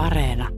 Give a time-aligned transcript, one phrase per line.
[0.00, 0.48] Areena.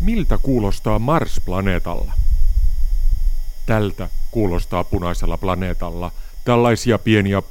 [0.00, 2.12] Miltä kuulostaa Mars-planeetalla?
[3.66, 6.10] Tältä kuulostaa punaisella planeetalla.
[6.44, 7.42] Tällaisia pieniä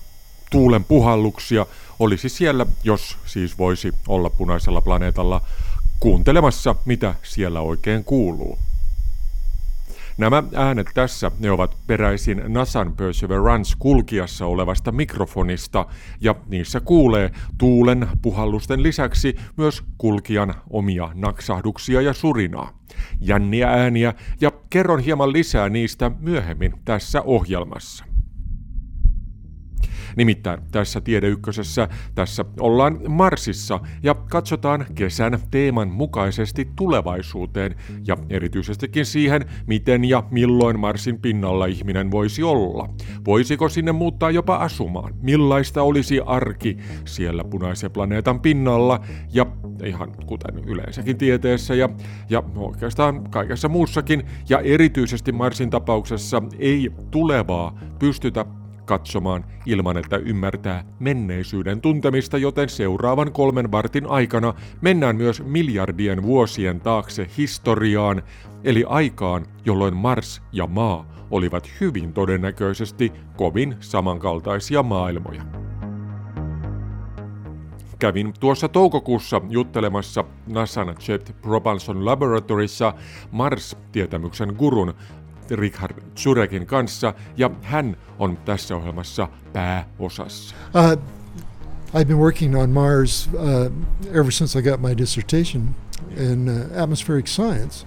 [0.53, 1.65] tuulen puhalluksia
[1.99, 5.41] olisi siellä, jos siis voisi olla punaisella planeetalla
[5.99, 8.57] kuuntelemassa, mitä siellä oikein kuuluu.
[10.17, 15.85] Nämä äänet tässä, ne ovat peräisin NASAn Perseverance kulkiassa olevasta mikrofonista,
[16.21, 22.79] ja niissä kuulee tuulen puhallusten lisäksi myös kulkijan omia naksahduksia ja surinaa.
[23.21, 28.12] Jänniä ääniä, ja kerron hieman lisää niistä myöhemmin tässä ohjelmassa.
[30.17, 37.75] Nimittäin tässä Tiedeykkösessä tässä ollaan Marsissa ja katsotaan kesän teeman mukaisesti tulevaisuuteen
[38.07, 42.89] ja erityisestikin siihen, miten ja milloin Marsin pinnalla ihminen voisi olla.
[43.25, 45.13] Voisiko sinne muuttaa jopa asumaan?
[45.21, 48.99] Millaista olisi arki siellä punaisen planeetan pinnalla
[49.33, 49.45] ja
[49.85, 51.89] ihan kuten yleensäkin tieteessä ja,
[52.29, 58.45] ja oikeastaan kaikessa muussakin ja erityisesti Marsin tapauksessa ei tulevaa pystytä
[58.85, 66.79] katsomaan ilman, että ymmärtää menneisyyden tuntemista, joten seuraavan kolmen vartin aikana mennään myös miljardien vuosien
[66.79, 68.23] taakse historiaan,
[68.63, 75.43] eli aikaan, jolloin Mars ja Maa olivat hyvin todennäköisesti kovin samankaltaisia maailmoja.
[77.99, 82.93] Kävin tuossa toukokuussa juttelemassa NASAn Jet Propulsion Laboratorissa
[83.31, 84.93] Mars-tietämyksen gurun
[85.51, 90.55] Richard Zurekin kanssa, ja hän on tässä ohjelmassa pääosassa.
[90.75, 90.99] Uh,
[91.93, 95.75] I've been working on Mars uh, ever since I got my dissertation
[96.17, 97.85] in uh, atmospheric science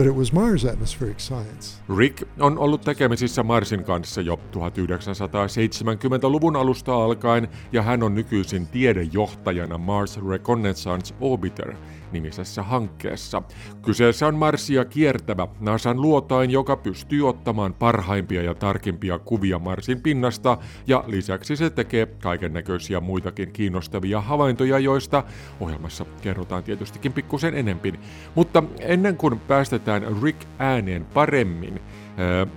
[0.00, 1.82] but it was Mars atmospheric science.
[1.96, 9.78] Rick on ollut tekemisissä Marsin kanssa jo 1970-luvun alusta alkaen ja hän on nykyisin tiedejohtajana
[9.78, 11.74] Mars Reconnaissance Orbiter
[12.12, 13.42] nimisessä hankkeessa.
[13.82, 20.58] Kyseessä on Marsia kiertävä NASAn luotain, joka pystyy ottamaan parhaimpia ja tarkimpia kuvia Marsin pinnasta
[20.86, 25.24] ja lisäksi se tekee kaiken näköisiä muitakin kiinnostavia havaintoja, joista
[25.60, 28.00] ohjelmassa kerrotaan tietystikin pikkusen enempin.
[28.34, 31.80] Mutta ennen kuin päästetään Rick ääneen paremmin,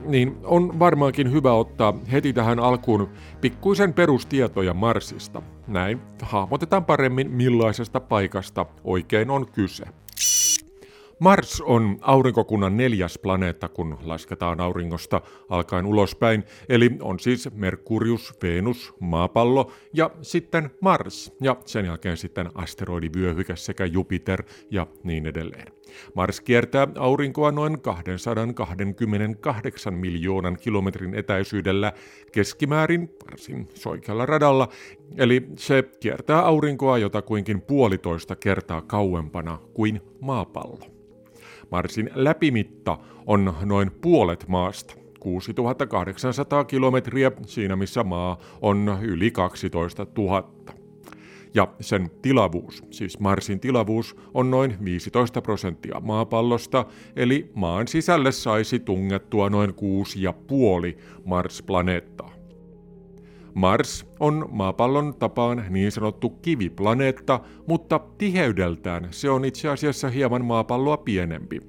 [0.06, 3.09] niin on varmaankin hyvä ottaa heti tähän alkuun
[3.41, 5.41] pikkuisen perustietoja Marsista.
[5.68, 9.85] Näin hahmotetaan paremmin millaisesta paikasta oikein on kyse.
[11.19, 18.94] Mars on aurinkokunnan neljäs planeetta, kun lasketaan auringosta alkaen ulospäin, eli on siis Merkurius, Venus,
[19.00, 25.68] maapallo ja sitten Mars, ja sen jälkeen sitten asteroidivyöhyke sekä Jupiter ja niin edelleen.
[26.16, 31.94] Mars kiertää aurinkoa noin 228 miljoonan kilometrin etäisyydellä
[32.31, 34.68] keskimäärin varsin soikealla radalla,
[35.18, 40.94] eli se kiertää aurinkoa jotakuinkin puolitoista kertaa kauempana kuin maapallo.
[41.73, 44.95] Marsin läpimitta on noin puolet maasta.
[45.19, 50.53] 6800 kilometriä, siinä missä maa on yli 12 000.
[51.53, 56.85] Ja sen tilavuus, siis Marsin tilavuus, on noin 15 prosenttia maapallosta,
[57.16, 59.75] eli maan sisälle saisi tungettua noin 6,5
[61.25, 62.32] Mars-planeettaa.
[63.53, 70.97] Mars on maapallon tapaan niin sanottu kiviplaneetta, mutta tiheydeltään se on itse asiassa hieman maapalloa
[70.97, 71.62] pienempi.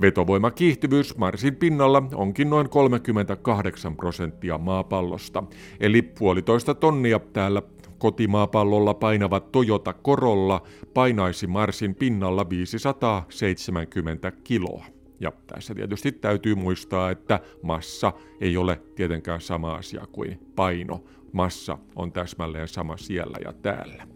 [0.00, 5.44] Vetovoimakiihtyvyys Marsin pinnalla onkin noin 38 prosenttia maapallosta,
[5.80, 7.62] eli puolitoista tonnia täällä
[7.98, 10.62] kotimaapallolla painava Toyota Corolla
[10.94, 14.84] painaisi Marsin pinnalla 570 kiloa.
[15.20, 21.04] Ja tässä tietysti täytyy muistaa, että massa ei ole tietenkään sama asia kuin paino.
[21.32, 24.06] Massa on täsmälleen sama siellä ja täällä.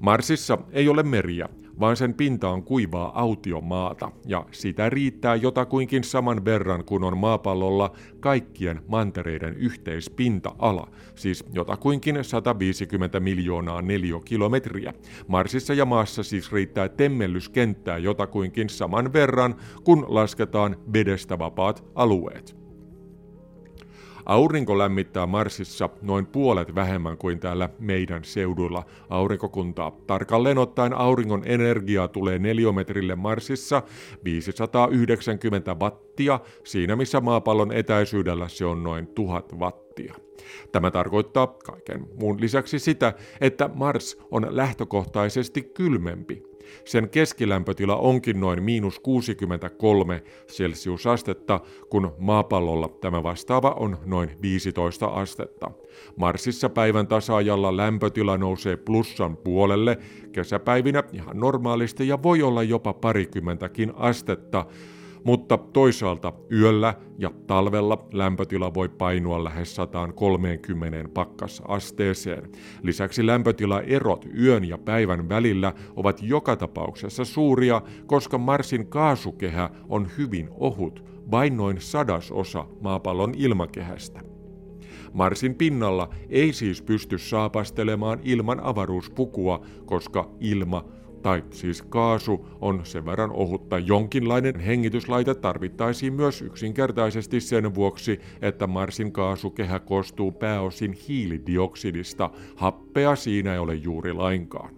[0.00, 1.48] Marsissa ei ole meriä,
[1.80, 7.92] vaan sen pinta on kuivaa autiomaata, ja sitä riittää jotakuinkin saman verran kuin on maapallolla
[8.20, 14.92] kaikkien mantereiden yhteispinta-ala, siis jotakuinkin 150 miljoonaa neliökilometriä.
[15.28, 22.65] Marsissa ja maassa siis riittää temmellyskenttää jotakuinkin saman verran, kun lasketaan vedestä vapaat alueet.
[24.26, 29.92] Aurinko lämmittää Marsissa noin puolet vähemmän kuin täällä meidän seudulla aurinkokuntaa.
[30.06, 33.82] Tarkalleen ottaen auringon energiaa tulee neliometrille Marsissa
[34.24, 40.14] 590 wattia, siinä missä maapallon etäisyydellä se on noin 1000 wattia.
[40.72, 46.42] Tämä tarkoittaa kaiken muun lisäksi sitä, että Mars on lähtökohtaisesti kylmempi.
[46.84, 51.60] Sen keskilämpötila onkin noin miinus 63 celsiusastetta,
[51.90, 55.70] kun maapallolla tämä vastaava on noin 15 astetta.
[56.16, 59.98] Marsissa päivän tasaajalla lämpötila nousee plussan puolelle,
[60.32, 64.66] kesäpäivinä ihan normaalisti ja voi olla jopa parikymmentäkin astetta,
[65.26, 72.50] mutta toisaalta yöllä ja talvella lämpötila voi painua lähes 130 pakkasasteeseen.
[72.82, 80.48] Lisäksi lämpötilaerot yön ja päivän välillä ovat joka tapauksessa suuria, koska Marsin kaasukehä on hyvin
[80.50, 84.20] ohut, vain noin sadasosa maapallon ilmakehästä.
[85.12, 90.84] Marsin pinnalla ei siis pysty saapastelemaan ilman avaruuspukua, koska ilma
[91.26, 93.78] tai siis kaasu, on sen verran ohutta.
[93.78, 102.30] Jonkinlainen hengityslaite tarvittaisiin myös yksinkertaisesti sen vuoksi, että Marsin kaasukehä koostuu pääosin hiilidioksidista.
[102.56, 104.74] Happea siinä ei ole juuri lainkaan.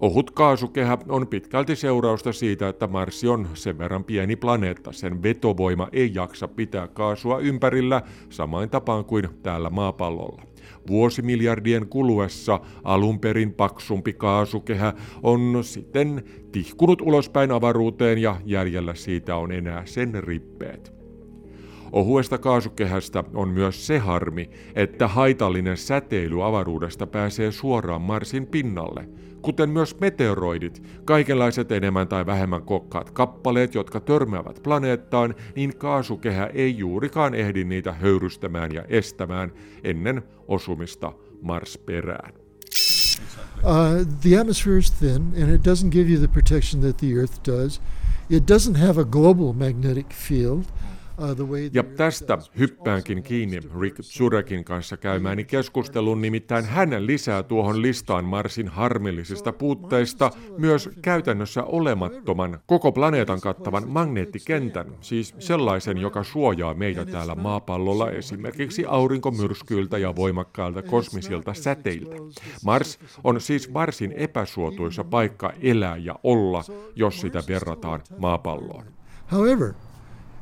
[0.00, 4.92] Ohut kaasukehä on pitkälti seurausta siitä, että Marsi on sen verran pieni planeetta.
[4.92, 10.42] Sen vetovoima ei jaksa pitää kaasua ympärillä samain tapaan kuin täällä maapallolla.
[10.88, 14.92] Vuosimiljardien kuluessa alun perin paksumpi kaasukehä
[15.22, 20.98] on sitten tihkunut ulospäin avaruuteen ja jäljellä siitä on enää sen rippeet.
[21.92, 29.08] Ohuesta kaasukehästä on myös se harmi, että haitallinen säteily avaruudesta pääsee suoraan Marsin pinnalle,
[29.42, 36.78] kuten myös meteoroidit, kaikenlaiset enemmän tai vähemmän kokkaat kappaleet, jotka törmäävät planeettaan, niin kaasukehä ei
[36.78, 39.52] juurikaan ehdi niitä höyrystämään ja estämään
[39.84, 41.12] ennen osumista
[41.42, 42.32] Mars-perään.
[43.64, 47.40] Uh, the atmosphere is thin and it doesn't give you the protection that the Earth
[47.46, 47.80] does.
[48.30, 50.64] It doesn't have a global magnetic field.
[51.72, 58.68] Ja tästä hyppäänkin kiinni Rick Zurekin kanssa käymääni keskustelun, nimittäin hän lisää tuohon listaan Marsin
[58.68, 67.34] harmillisista puutteista myös käytännössä olemattoman koko planeetan kattavan magneettikentän, siis sellaisen, joka suojaa meitä täällä
[67.34, 72.16] maapallolla esimerkiksi aurinkomyrskyiltä ja voimakkailta kosmisilta säteiltä.
[72.64, 76.64] Mars on siis varsin epäsuotuisa paikka elää ja olla,
[76.96, 78.84] jos sitä verrataan maapalloon.
[79.32, 79.72] However,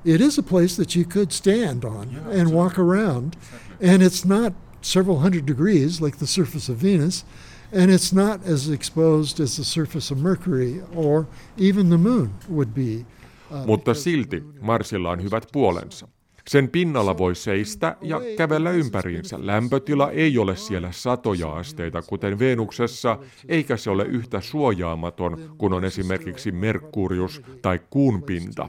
[0.05, 3.37] it is a place that you could stand on yeah, and walk around.
[3.81, 7.25] And it's not several hundred degrees like the surface of Venus,
[7.73, 11.27] and it's not as exposed as the surface of Mercury or
[11.57, 13.05] even the moon would be.
[13.51, 16.09] Uh, Mutta silti Marsilla on hyvät puolensa.
[16.49, 19.37] Sen pinnalla voi seistä ja kävellä ympäriinsä.
[19.41, 25.85] Lämpötila ei ole siellä satoja asteita, kuten Venuksessa, eikä se ole yhtä suojaamaton kuin on
[25.85, 28.69] esimerkiksi Merkurius tai kuun pinta.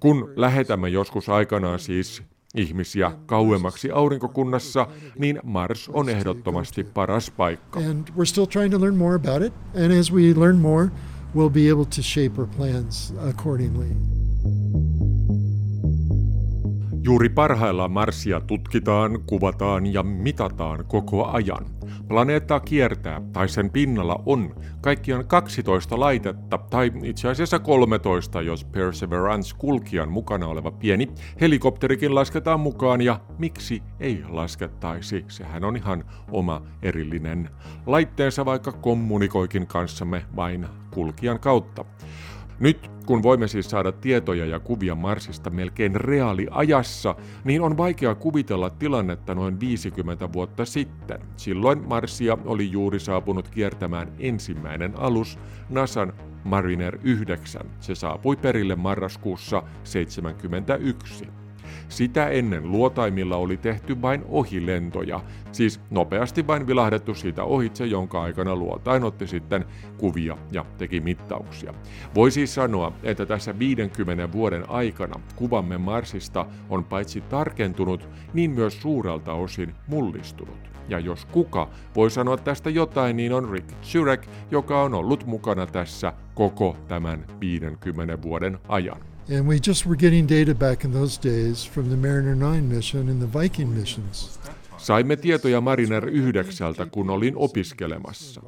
[0.00, 2.22] Kun lähetämme joskus aikanaan siis
[2.54, 4.86] ihmisiä kauemmaksi aurinkokunnassa,
[5.18, 7.80] niin Mars on ehdottomasti paras paikka.
[7.80, 9.52] And we're still trying to learn more about it,
[9.84, 10.88] and as we learn more,
[11.36, 13.86] we'll be able to shape our plans accordingly.
[17.06, 21.66] Juuri parhaillaan Marsia tutkitaan, kuvataan ja mitataan koko ajan.
[22.08, 29.56] Planeettaa kiertää, tai sen pinnalla on, kaikkiaan 12 laitetta, tai itse asiassa 13, jos Perseverance
[29.58, 31.08] kulkijan mukana oleva pieni
[31.40, 37.50] helikopterikin lasketaan mukaan, ja miksi ei laskettaisi, sehän on ihan oma erillinen
[37.86, 41.84] laitteensa, vaikka kommunikoikin kanssamme vain kulkijan kautta.
[42.60, 48.70] Nyt kun voimme siis saada tietoja ja kuvia Marsista melkein reaaliajassa, niin on vaikea kuvitella
[48.70, 51.20] tilannetta noin 50 vuotta sitten.
[51.36, 55.38] Silloin Marsia oli juuri saapunut kiertämään ensimmäinen alus,
[55.70, 56.12] NASAn
[56.44, 57.66] Mariner 9.
[57.80, 61.45] Se saapui perille marraskuussa 1971.
[61.88, 65.20] Sitä ennen luotaimilla oli tehty vain ohilentoja,
[65.52, 69.64] siis nopeasti vain vilahdettu siitä ohitse, jonka aikana luotain otti sitten
[69.98, 71.74] kuvia ja teki mittauksia.
[72.14, 78.82] Voi siis sanoa, että tässä 50 vuoden aikana kuvamme Marsista on paitsi tarkentunut, niin myös
[78.82, 80.76] suurelta osin mullistunut.
[80.88, 85.66] Ja jos kuka voi sanoa tästä jotain, niin on Rick Zurek, joka on ollut mukana
[85.66, 89.15] tässä koko tämän 50 vuoden ajan.
[89.28, 93.08] And we just were getting data back in those days from the Mariner 9 mission
[93.08, 94.38] and the Viking missions.
[94.78, 98.42] Saimme tietoja Mariner 9, kun olin opiskelemassa.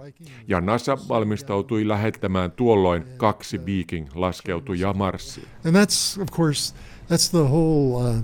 [0.48, 5.48] Ja NASA valmistautui lähettämään tuolloin kaksi Viking-laskeutujaa Marsiin.
[5.64, 6.74] And that's, of course,
[7.08, 8.22] that's the whole uh,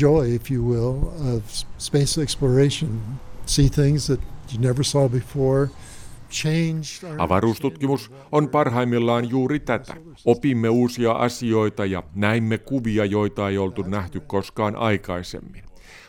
[0.00, 0.94] joy, if you will,
[1.36, 1.44] of
[1.78, 3.00] space exploration.
[3.46, 4.20] See things that
[4.52, 5.68] you never saw before–
[7.18, 9.94] Avaruustutkimus on parhaimmillaan juuri tätä.
[10.24, 15.68] Opimme uusia asioita ja näimme kuvia, joita ei oltu nähty koskaan aikaisemmin.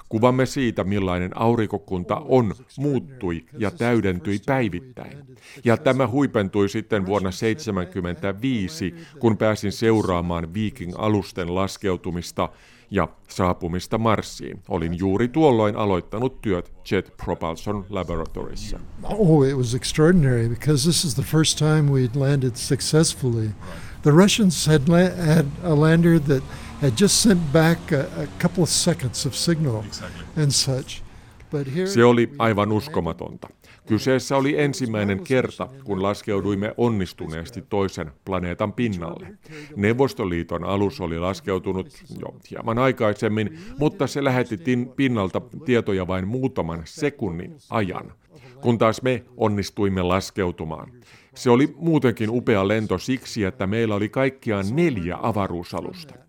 [0.09, 5.17] Kuvamme siitä, millainen aurinkokunta on, muuttui ja täydentyi päivittäin.
[5.63, 12.49] Ja tämä huipentui sitten vuonna 1975, kun pääsin seuraamaan Viking-alusten laskeutumista
[12.91, 14.63] ja saapumista Marsiin.
[14.67, 18.79] Olin juuri tuolloin aloittanut työt Jet Propulsion Laboratoryssa.
[19.03, 23.49] Oh, it was extraordinary because this is the first time we'd landed successfully.
[24.01, 26.43] The Russians had, la- had a lander that
[26.81, 30.43] had just sent back a, a couple of seconds of signal exactly.
[30.43, 31.03] and such.
[31.85, 33.47] Se oli aivan uskomatonta.
[33.89, 39.27] Kyseessä oli ensimmäinen kerta, kun laskeuduimme onnistuneesti toisen planeetan pinnalle.
[39.75, 41.87] Neuvostoliiton alus oli laskeutunut
[42.19, 44.59] jo hieman aikaisemmin, mutta se lähetti
[44.95, 48.13] pinnalta tietoja vain muutaman sekunnin ajan,
[48.61, 50.91] kun taas me onnistuimme laskeutumaan.
[51.35, 56.28] Se oli muutenkin upea lento siksi, että meillä oli kaikkiaan neljä avaruusalusta.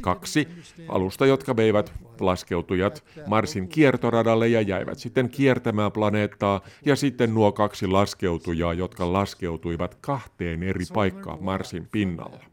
[0.00, 0.48] Kaksi
[0.88, 7.86] alusta, jotka veivät laskeutujat Marsin kiertoradalle ja jäivät sitten kiertämään planeettaa, ja sitten nuo kaksi
[7.86, 12.49] laskeutujaa, jotka laskeutuivat kahteen eri paikkaan Marsin pinnalla.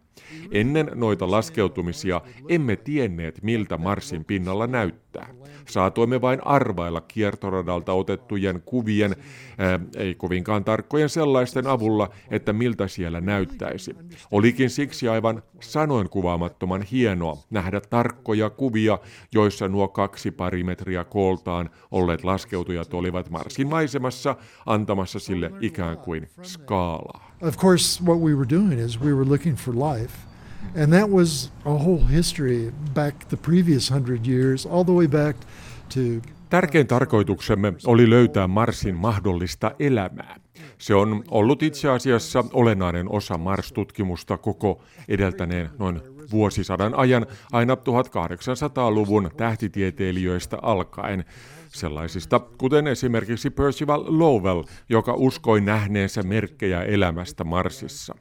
[0.52, 5.28] Ennen noita laskeutumisia emme tienneet, miltä Marsin pinnalla näyttää.
[5.68, 9.16] Saatoimme vain arvailla kiertoradalta otettujen kuvien,
[9.58, 13.96] ää, ei kovinkaan tarkkojen sellaisten avulla, että miltä siellä näyttäisi.
[14.32, 19.00] Olikin siksi aivan sanoin kuvaamattoman hienoa nähdä tarkkoja kuvia,
[19.32, 27.37] joissa nuo kaksi parimetriä kooltaan olleet laskeutujat olivat Marsin maisemassa antamassa sille ikään kuin skaalaa.
[27.42, 30.14] Of course, what we were doing is we were looking for life.
[30.76, 35.38] And that was a whole history back the previous hundred years, all the way back
[35.94, 40.40] to Tärkein tarkoituksemme oli löytää Marsin mahdollista elämää.
[40.78, 46.02] Se on ollut itse asiassa olennainen osa Mars-tutkimusta koko edeltäneen noin
[46.32, 51.26] vuosisadan ajan aina 1800-luvun tähtitieteilijöistä alkaen,
[51.70, 58.16] sellaisista kuten esimerkiksi Percival Lowell, joka uskoi nähneensä merkkejä elämästä Marsissa.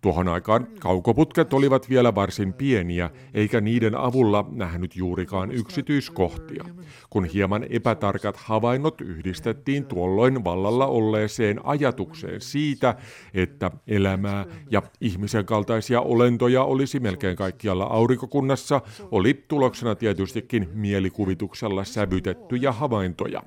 [0.00, 6.64] Tuohon aikaan kaukoputket olivat vielä varsin pieniä, eikä niiden avulla nähnyt juurikaan yksityiskohtia.
[7.10, 12.94] Kun hieman epätarkat havainnot yhdistettiin tuolloin vallalla olleeseen ajatukseen siitä,
[13.34, 18.80] että elämää ja ihmisen kaltaisia olentoja olisi melkein kaikkialla aurinkokunnassa,
[19.10, 23.42] oli tuloksena tietystikin mielikuvituksella sävytettyjä havaintoja.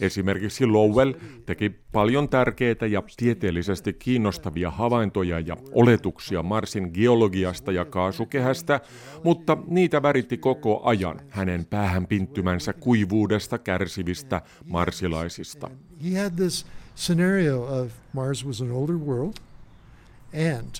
[0.00, 1.12] Esimerkiksi Lowell
[1.46, 8.80] teki paljon tärkeitä ja tieteellisesti kiinnostavia havaintoja ja oletuksia oletuksia Marsin geologiasta ja kaasukehästä,
[9.24, 15.70] mutta niitä väritti koko ajan hänen päähän pinttymänsä kuivuudesta kärsivistä marsilaisista.
[16.04, 19.34] He had this scenario of Mars was an older world
[20.58, 20.74] and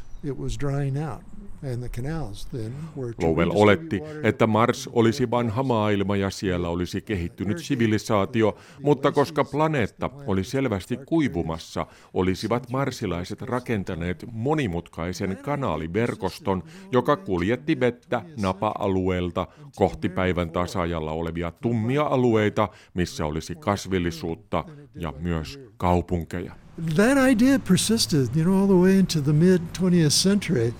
[3.22, 10.10] Lowell oletti, että Mars olisi vanha maailma ja siellä olisi kehittynyt sivilisaatio, mutta koska planeetta
[10.26, 16.62] oli selvästi kuivumassa, olisivat marsilaiset rakentaneet monimutkaisen kanaaliverkoston,
[16.92, 24.64] joka kuljetti vettä napa-alueelta kohti päivän tasajalla olevia tummia alueita, missä olisi kasvillisuutta
[24.94, 26.63] ja myös kaupunkeja.
[26.96, 30.74] That idea persisted, you know, all the way into the mid 20th century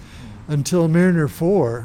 [0.48, 1.84] until Mariner 4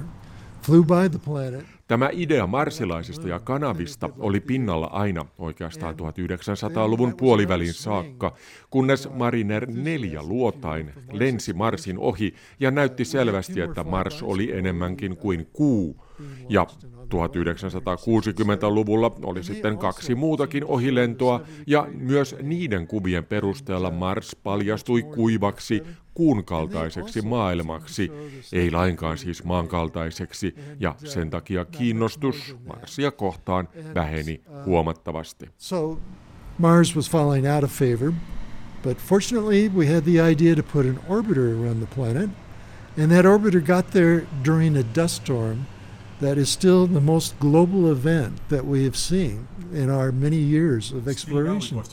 [0.61, 1.65] flew by the planet.
[1.87, 8.35] Tämä idea marsilaisista ja kanavista oli pinnalla aina oikeastaan 1900-luvun puolivälin saakka,
[8.69, 15.47] kunnes Mariner 4 luotain lensi Marsin ohi ja näytti selvästi, että Mars oli enemmänkin kuin
[15.53, 16.05] kuu.
[16.49, 16.67] Ja
[17.13, 26.45] 1960-luvulla oli sitten kaksi muutakin ohilentoa, ja myös niiden kuvien perusteella Mars paljastui kuivaksi, kuun
[26.45, 28.11] kaltaiseksi maailmaksi,
[28.53, 35.45] ei lainkaan siis maankaltaiseksi, ja sen takia kiinnostus Marsia kohtaan väheni huomattavasti.
[35.57, 35.99] So
[36.57, 38.13] Mars was falling out of favor,
[38.83, 42.29] but fortunately we had the idea to put an orbiter around the planet,
[43.03, 45.57] and that orbiter got there during a dust storm–
[46.21, 50.93] that is still the most global event that we have seen in our many years
[50.93, 51.83] of exploration.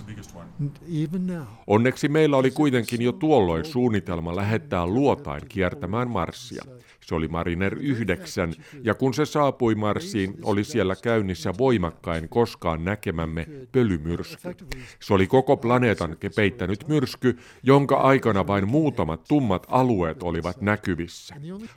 [1.04, 1.46] Even now.
[1.66, 6.62] Onneksi meillä oli kuitenkin jo tuolloin suunnitelma lähettää luotain kiertämään Marsia.
[7.06, 13.46] Se oli Mariner 9, ja kun se saapui Marsiin, oli siellä käynnissä voimakkain koskaan näkemämme
[13.72, 14.56] pölymyrsky.
[15.00, 21.34] Se oli koko planeetan peittänyt myrsky, jonka aikana vain muutamat tummat alueet olivat näkyvissä.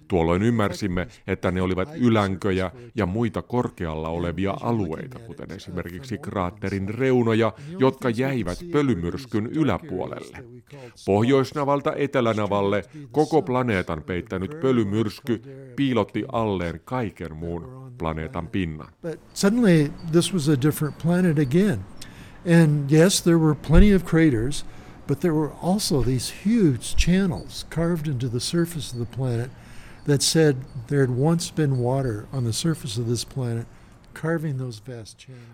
[0.08, 6.90] Tuolloin ymmärsimme, että ne olivat ylän sänköjä ja muita korkealla olevia alueita, kuten esimerkiksi kraatterin
[6.90, 10.44] reunoja, jotka jäivät pölymyrskyn yläpuolelle.
[11.06, 15.42] Pohjoisnavalta etelänavalle koko planeetan peittänyt pölymyrsky
[15.76, 18.88] piilotti alleen kaiken muun planeetan pinnan.
[19.34, 21.80] Suddenly this was a different planet again.
[22.62, 24.66] And yes, there were plenty of craters,
[25.08, 29.50] but there were also these huge channels carved into the surface of the planet
[30.10, 30.56] that said
[30.88, 33.68] there had once been water on the surface of this planet.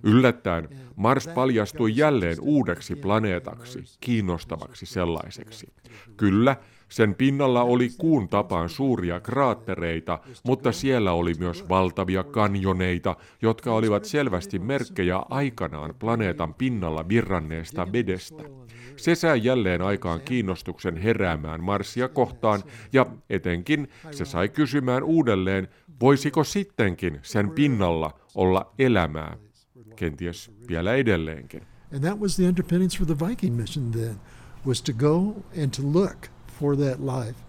[0.03, 5.67] Yllättäen Mars paljastui jälleen uudeksi planeetaksi, kiinnostavaksi sellaiseksi.
[6.17, 6.55] Kyllä,
[6.89, 14.05] sen pinnalla oli kuun tapaan suuria kraattereita, mutta siellä oli myös valtavia kanjoneita, jotka olivat
[14.05, 18.43] selvästi merkkejä aikanaan planeetan pinnalla virranneesta vedestä.
[18.97, 25.67] Se sai jälleen aikaan kiinnostuksen heräämään Marsia kohtaan, ja etenkin se sai kysymään uudelleen,
[26.01, 29.37] voisiko sittenkin sen pinnalla olla elämää,
[29.95, 31.61] kenties vielä edelleenkin.
[31.93, 34.15] And that was the underpinnings for the Viking mission then,
[34.65, 35.17] was to go
[35.63, 36.17] and to look
[36.59, 37.45] for that life.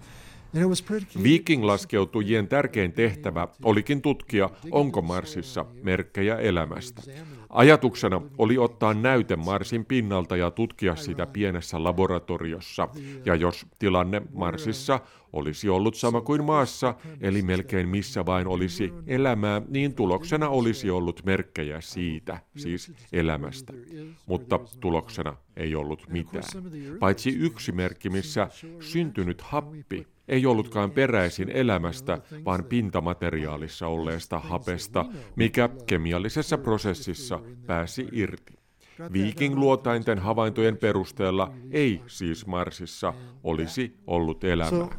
[1.22, 7.02] Viking-laskeutujien tärkein tehtävä olikin tutkia, onko Marsissa merkkejä elämästä.
[7.56, 12.88] Ajatuksena oli ottaa näyte Marsin pinnalta ja tutkia sitä pienessä laboratoriossa.
[13.24, 15.00] Ja jos tilanne Marsissa
[15.32, 21.24] olisi ollut sama kuin maassa, eli melkein missä vain olisi elämää, niin tuloksena olisi ollut
[21.24, 23.72] merkkejä siitä, siis elämästä.
[24.26, 26.44] Mutta tuloksena ei ollut mitään.
[26.98, 28.48] Paitsi yksi merkki, missä
[28.80, 35.04] syntynyt happi ei ollutkaan peräisin elämästä, vaan pintamateriaalissa olleesta hapesta,
[35.36, 38.56] mikä kemiallisessa prosessissa pääsi irti.
[39.12, 43.14] Viking-luotainten havaintojen perusteella ei siis Marsissa
[43.44, 44.70] olisi ollut elämää.
[44.70, 44.90] So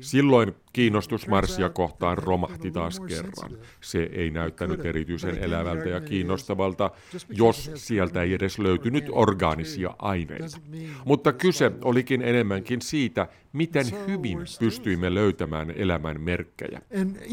[0.00, 3.58] Silloin kiinnostus Marsia kohtaan romahti taas kerran.
[3.80, 6.90] Se ei näyttänyt erityisen elävältä ja kiinnostavalta,
[7.28, 10.60] jos sieltä ei edes löytynyt orgaanisia aineita.
[11.04, 16.82] Mutta kyse olikin enemmänkin siitä, miten hyvin pystyimme löytämään elämän merkkejä.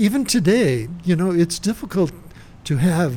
[0.05, 2.13] Even today, you know, it's difficult
[2.67, 3.13] to have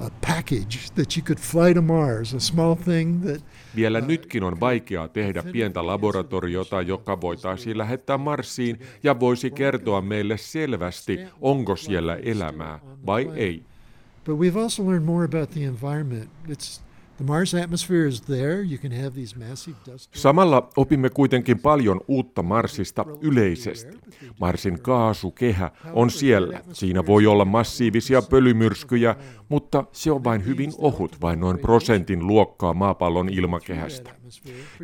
[0.00, 3.42] a package that you could fly to Mars, a small thing that
[3.76, 10.36] Vielä nytkin on vaikeaa tehdä pientä laboratoriota, joka voitaisiin lähettää Marsiin ja voisi kertoa meille
[10.38, 13.62] selvästi, onko siellä elämää vai ei.
[14.24, 16.30] But we've also learned more about the environment.
[16.48, 16.90] It's.
[20.14, 23.98] Samalla opimme kuitenkin paljon uutta Marsista yleisesti.
[24.40, 26.60] Marsin kaasukehä on siellä.
[26.72, 29.16] Siinä voi olla massiivisia pölymyrskyjä,
[29.50, 34.10] mutta se on vain hyvin ohut, vain noin prosentin luokkaa maapallon ilmakehästä.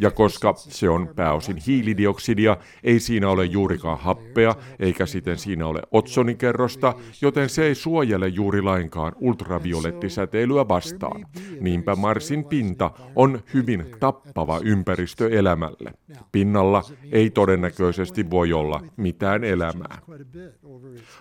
[0.00, 5.82] Ja koska se on pääosin hiilidioksidia, ei siinä ole juurikaan happea, eikä siten siinä ole
[5.90, 11.26] otsonikerrosta, joten se ei suojele juuri lainkaan ultraviolettisäteilyä vastaan.
[11.60, 15.92] Niinpä Marsin pinta on hyvin tappava ympäristö elämälle.
[16.32, 19.98] Pinnalla ei todennäköisesti voi olla mitään elämää.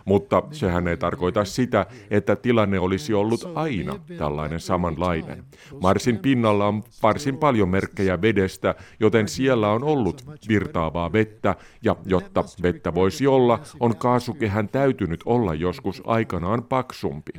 [0.05, 5.43] Mutta sehän ei tarkoita sitä, että tilanne olisi ollut aina tällainen samanlainen.
[5.82, 12.43] Marsin pinnalla on varsin paljon merkkejä vedestä, joten siellä on ollut virtaavaa vettä, ja jotta
[12.62, 17.32] vettä voisi olla, on kaasukehän täytynyt olla joskus aikanaan paksumpi.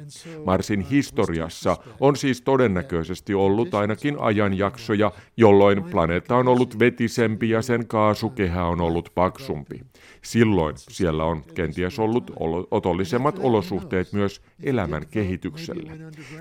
[0.44, 7.86] Marsin historiassa on siis todennäköisesti ollut ainakin ajanjaksoja, jolloin planeetta on ollut vetisempi ja sen
[7.86, 9.80] kaasukehä on ollut paksumpi.
[10.22, 12.30] Silloin siellä on kenties ollut
[12.70, 15.85] otollisemmat olosuhteet myös elämän kehitykselle.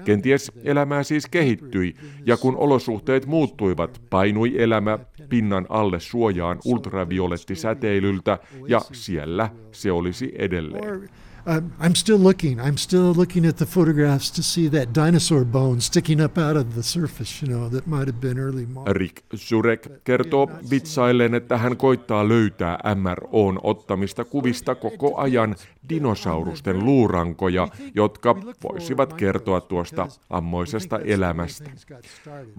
[0.05, 8.81] Kenties elämää siis kehittyi, ja kun olosuhteet muuttuivat, painui elämä pinnan alle suojaan ultraviolettisäteilyltä, ja
[8.91, 11.09] siellä se olisi edelleen.
[11.47, 12.59] Um, I'm still looking.
[12.59, 16.73] I'm still looking at the photographs to see that dinosaur bone sticking up out of
[16.73, 17.45] the surface.
[17.45, 18.87] You know, that might have been early Mars.
[18.91, 25.55] Rick Zurek kertoo vitsaillen, että hän koittaa löytää MROn ottamista kuvista koko ajan
[25.89, 31.69] dinosaurusten luurankoja, jotka voisivat kertoa tuosta ammoisesta elämästä.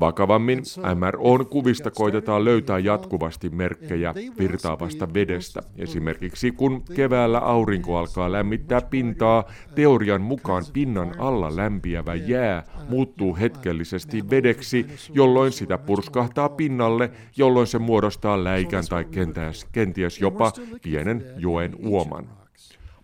[0.00, 0.62] Vakavammin
[0.94, 5.60] MROn kuvista koitetaan löytää jatkuvasti merkkejä virtaavasta vedestä.
[5.76, 14.30] Esimerkiksi kun keväällä aurinko alkaa lämmittää pintaa, teorian mukaan pinnan alla lämpiävä jää muuttuu hetkellisesti
[14.30, 21.76] vedeksi, jolloin sitä purskahtaa pinnalle, jolloin se muodostaa läikän tai kenties, kenties jopa pienen joen
[21.86, 22.28] uoman.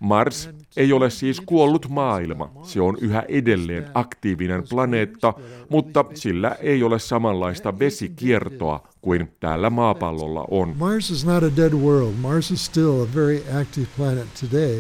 [0.02, 2.50] Mars ei ole siis kuollut maailma.
[2.62, 5.34] Se on yhä edelleen aktiivinen planeetta,
[5.68, 10.74] mutta sillä ei ole samanlaista vesikiertoa kuin täällä maapallolla on.
[10.78, 12.14] Mars is not a dead world.
[12.20, 14.78] Mars is still a very active planet today,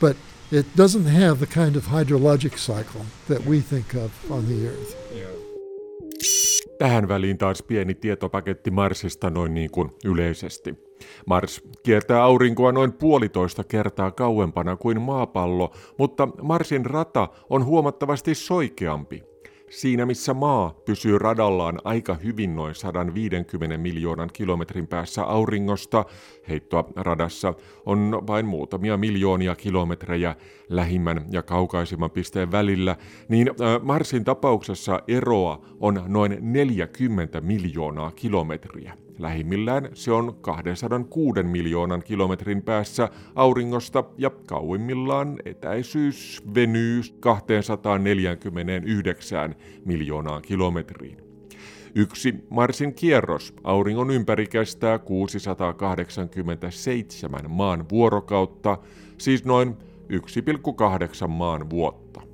[0.00, 0.16] but
[0.52, 4.96] it doesn't have the kind of hydrologic cycle that we think of on the Earth.
[6.78, 10.74] Tähän väliin taas pieni tietopaketti Marsista noin niin kuin yleisesti.
[11.26, 19.29] Mars kiertää aurinkoa noin puolitoista kertaa kauempana kuin maapallo, mutta Marsin rata on huomattavasti soikeampi.
[19.70, 26.04] Siinä missä maa pysyy radallaan aika hyvin noin 150 miljoonan kilometrin päässä auringosta,
[26.48, 27.54] heittoa radassa
[27.86, 30.36] on vain muutamia miljoonia kilometrejä
[30.68, 32.96] lähimmän ja kaukaisimman pisteen välillä,
[33.28, 33.50] niin
[33.82, 38.99] Marsin tapauksessa eroa on noin 40 miljoonaa kilometriä.
[39.20, 49.54] Lähimmillään se on 206 miljoonan kilometrin päässä auringosta ja kauimmillaan etäisyys venyy 249
[49.84, 51.16] miljoonaan kilometriin.
[51.94, 58.78] Yksi Marsin kierros auringon ympäri kestää 687 maan vuorokautta,
[59.18, 59.76] siis noin
[60.12, 60.18] 1,8
[61.28, 62.29] maan vuotta.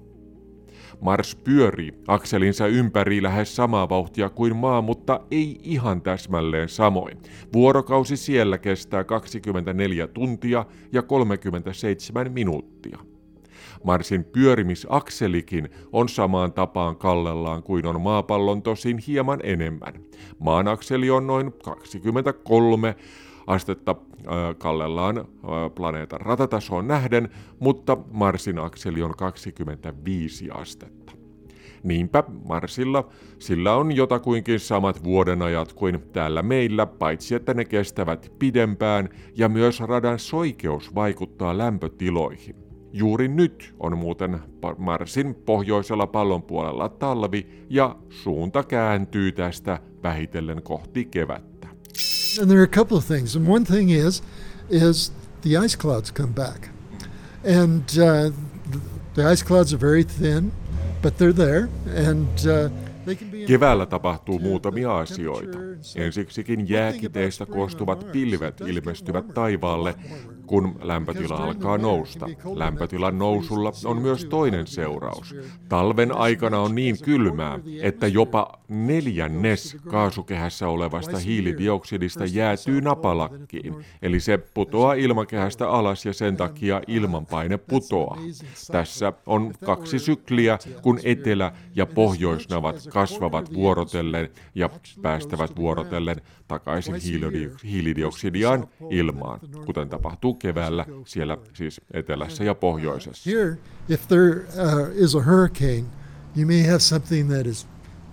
[1.01, 7.19] Mars pyörii akselinsa ympäri lähes samaa vauhtia kuin maa, mutta ei ihan täsmälleen samoin.
[7.53, 12.99] Vuorokausi siellä kestää 24 tuntia ja 37 minuuttia.
[13.85, 19.95] Marsin pyörimisakselikin on samaan tapaan kallellaan kuin on maapallon tosin hieman enemmän.
[20.39, 22.97] Maan akseli on noin 23
[23.47, 23.95] astetta
[24.59, 25.25] kallellaan
[25.75, 27.29] planeetan ratatasoon nähden,
[27.61, 31.13] mutta Marsin akseli on 25 astetta.
[31.83, 39.09] Niinpä Marsilla sillä on jotakuinkin samat vuodenajat kuin täällä meillä, paitsi että ne kestävät pidempään
[39.37, 42.57] ja myös radan soikeus vaikuttaa lämpötiloihin.
[42.93, 44.39] Juuri nyt on muuten
[44.79, 51.56] Marsin pohjoisella pallonpuolella talvi ja suunta kääntyy tästä vähitellen kohti kevättä.
[52.39, 53.37] And there are a couple of things.
[53.37, 54.23] And one thing is,
[54.71, 56.69] is the ice clouds come back,
[57.45, 58.31] and uh,
[59.15, 60.53] the ice clouds are very thin,
[61.03, 62.71] but they're there, and uh,
[63.47, 65.59] Keväällä tapahtuu muutamia asioita.
[65.97, 69.95] Ensiksikin jääkiteistä koostuvat pilvet ilmestyvät taivaalle,
[70.47, 72.27] kun lämpötila alkaa nousta.
[72.55, 75.35] Lämpötilan nousulla on myös toinen seuraus.
[75.69, 84.39] Talven aikana on niin kylmää, että jopa neljännes kaasukehässä olevasta hiilidioksidista jäätyy napalakkiin, eli se
[84.39, 88.19] putoaa ilmakehästä alas ja sen takia ilmanpaine putoaa.
[88.73, 94.71] Tässä on kaksi sykliä, kun etelä- ja pohjoisnavat kasvavat vuorotellen ja
[95.03, 96.17] päästävät vuorotellen
[96.49, 96.95] takaisin
[97.65, 103.31] hiilidioksidiaan ilmaan, kuten tapahtuu keväällä siellä siis etelässä ja pohjoisessa.
[103.31, 105.85] Here, if there uh, is a hurricane,
[106.37, 107.67] you may have something that is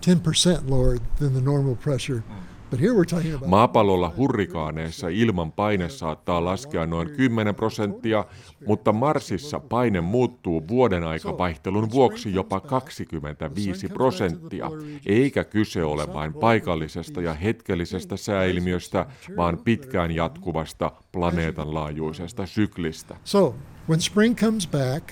[0.06, 2.24] 10% lower than the normal pressure.
[3.46, 8.26] Maapallolla hurrikaaneissa ilman paine saattaa laskea noin 10 prosenttia,
[8.68, 14.72] mutta Marsissa paine muuttuu vuoden aikavaihtelun vuoksi jopa 25 prosenttia,
[15.06, 19.06] eikä kyse ole vain paikallisesta ja hetkellisestä sääilmiöstä,
[19.38, 23.16] vaan pitkään jatkuvasta planeetan laajuisesta syklistä.
[23.24, 23.56] So,
[23.90, 25.08] when spring comes back,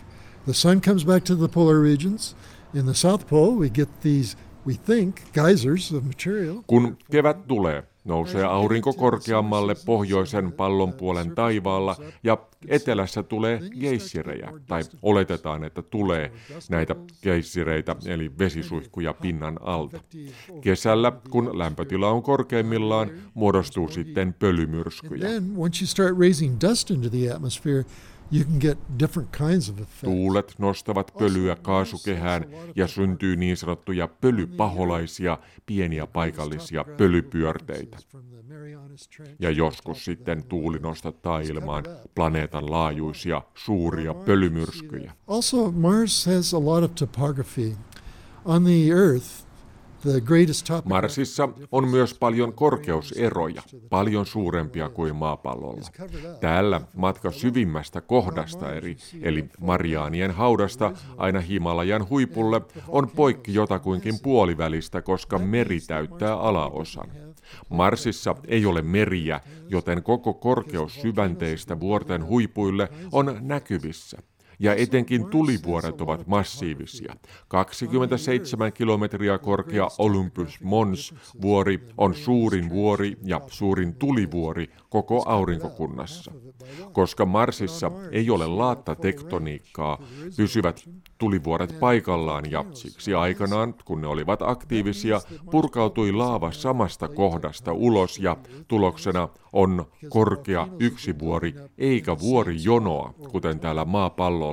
[0.45, 2.36] the sun comes back to the polar regions.
[2.74, 6.56] In the South Pole, we get these we think, geysers of material.
[6.67, 15.63] Kun kevät tulee, nousee aurinko korkeammalle pohjoisen pallonpuolen taivaalla ja etelässä tulee geissirejä, tai oletetaan,
[15.63, 16.32] että tulee
[16.69, 20.00] näitä geissireitä, eli vesisuihkuja pinnan alta.
[20.62, 25.28] Kesällä, kun lämpötila on korkeimmillaan, muodostuu sitten pölymyrskyjä.
[30.04, 37.98] Tuulet nostavat pölyä kaasukehään ja syntyy niin sanottuja pölypaholaisia, pieniä paikallisia pölypyörteitä.
[39.39, 41.84] Ja joskus sitten tuuli nostattaa ilmaan
[42.15, 45.13] planeetan laajuisia suuria pölymyrskyjä.
[45.28, 47.76] Also Mars has a lot of topography.
[48.46, 49.46] On the Earth,
[50.83, 55.87] Marsissa on myös paljon korkeuseroja, paljon suurempia kuin maapallolla.
[56.39, 65.01] Täällä matka syvimmästä kohdasta eri, eli Mariaanien haudasta aina Himalajan huipulle on poikki jotakuinkin puolivälistä,
[65.01, 67.11] koska meri täyttää alaosan.
[67.69, 74.17] Marsissa ei ole meriä, joten koko korkeus syvänteistä vuorten huipuille on näkyvissä
[74.62, 77.15] ja etenkin tulivuoret ovat massiivisia.
[77.47, 86.32] 27 kilometriä korkea Olympus Mons vuori on suurin vuori ja suurin tulivuori koko aurinkokunnassa.
[86.91, 89.97] Koska Marsissa ei ole laatta tektoniikkaa,
[90.38, 95.21] pysyvät tulivuoret paikallaan ja siksi aikanaan, kun ne olivat aktiivisia,
[95.52, 103.60] purkautui laava samasta kohdasta ulos ja tuloksena on korkea yksi vuori eikä vuori jonoa, kuten
[103.60, 104.50] täällä maapallolla,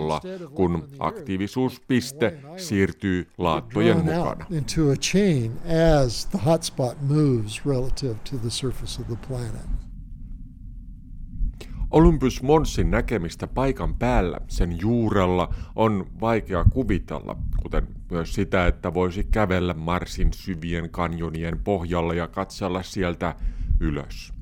[0.55, 4.47] kun aktiivisuuspiste siirtyy laattojen mukana.
[11.91, 19.25] Olympus Monsin näkemistä paikan päällä, sen juurella, on vaikea kuvitella, kuten myös sitä, että voisi
[19.25, 23.35] kävellä Marsin syvien kanjonien pohjalla ja katsella sieltä
[23.81, 24.38] ylös.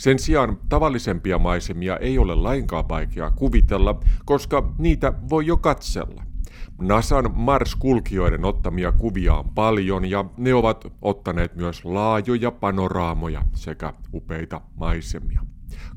[0.00, 6.22] Sen sijaan tavallisempia maisemia ei ole lainkaan vaikea kuvitella, koska niitä voi jo katsella.
[6.78, 14.60] NASAn Mars-kulkijoiden ottamia kuvia on paljon ja ne ovat ottaneet myös laajoja panoraamoja sekä upeita
[14.76, 15.40] maisemia.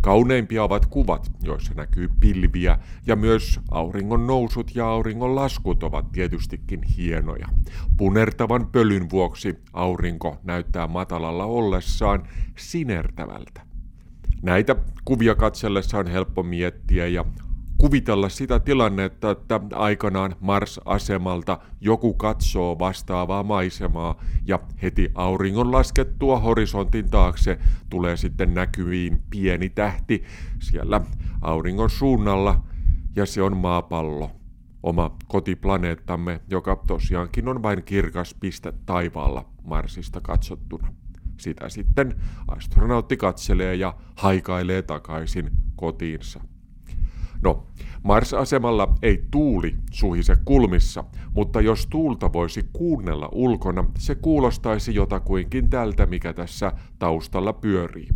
[0.02, 6.84] Kauneimpia ovat kuvat, joissa näkyy pilviä, ja myös auringon nousut ja auringon laskut ovat tietystikin
[6.84, 7.48] hienoja.
[7.98, 13.73] Punertavan pölyn vuoksi aurinko näyttää matalalla ollessaan sinertävältä.
[14.44, 14.76] Näitä
[15.06, 17.26] kuvia katsellessa on helppo miettiä ja
[17.78, 27.10] kuvitella sitä tilannetta, että aikanaan Mars-asemalta joku katsoo vastaavaa maisemaa ja heti auringon laskettua horisontin
[27.10, 30.24] taakse tulee sitten näkyviin pieni tähti
[30.60, 31.02] siellä
[31.42, 32.64] auringon suunnalla
[33.16, 34.32] ja se on maapallo,
[34.84, 41.03] oma kotiplaneettamme, joka tosiaankin on vain kirkas piste taivaalla Marsista katsottuna.
[41.38, 42.16] Sitä sitten
[42.48, 46.42] astronautti katselee ja haikailee takaisin kotiinsa.
[47.42, 47.68] No,
[48.04, 56.06] Mars-asemalla ei tuuli suhise kulmissa, mutta jos tuulta voisi kuunnella ulkona, se kuulostaisi jotakuinkin tältä,
[56.06, 58.08] mikä tässä taustalla pyörii.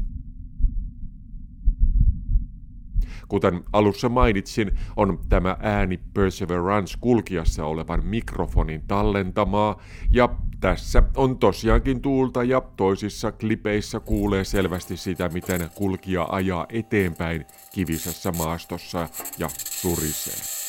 [3.27, 12.01] Kuten alussa mainitsin, on tämä ääni Perseverance kulkiassa olevan mikrofonin tallentamaa, ja tässä on tosiaankin
[12.01, 20.66] tuulta ja toisissa klipeissä kuulee selvästi sitä, miten kulkija ajaa eteenpäin kivisessä maastossa ja surisee.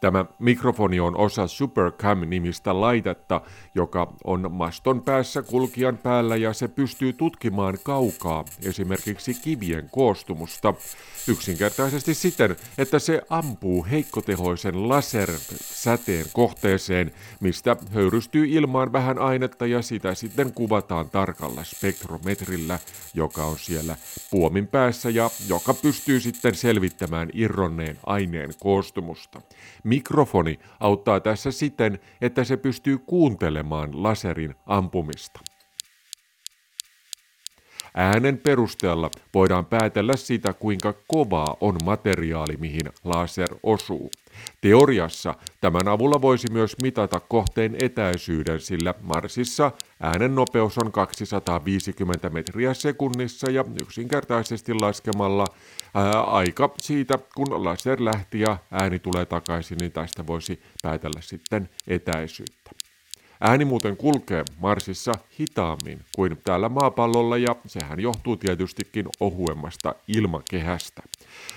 [0.00, 3.40] Tämä mikrofoni on osa Supercam-nimistä laitetta,
[3.74, 10.74] joka on maston päässä kulkijan päällä ja se pystyy tutkimaan kaukaa esimerkiksi kivien koostumusta.
[11.28, 20.14] Yksinkertaisesti siten, että se ampuu heikkotehoisen lasersäteen kohteeseen, mistä höyrystyy ilmaan vähän ainetta ja sitä
[20.14, 22.78] sitten kuvataan tarkalla spektrometrillä,
[23.14, 23.96] joka on siellä
[24.30, 29.40] puomin päässä ja joka pystyy sitten selvittämään irronneen aineen koostumusta.
[29.90, 35.40] Mikrofoni auttaa tässä siten, että se pystyy kuuntelemaan laserin ampumista.
[37.94, 44.10] Äänen perusteella voidaan päätellä sitä, kuinka kovaa on materiaali, mihin laser osuu.
[44.60, 52.74] Teoriassa tämän avulla voisi myös mitata kohteen etäisyyden, sillä Marsissa äänen nopeus on 250 metriä
[52.74, 55.44] sekunnissa ja yksinkertaisesti laskemalla
[55.94, 61.70] ää, aika siitä, kun laser lähti ja ääni tulee takaisin, niin tästä voisi päätellä sitten
[61.86, 62.70] etäisyyttä.
[63.42, 71.02] Ääni muuten kulkee Marsissa hitaammin kuin täällä maapallolla ja sehän johtuu tietystikin ohuemmasta ilmakehästä.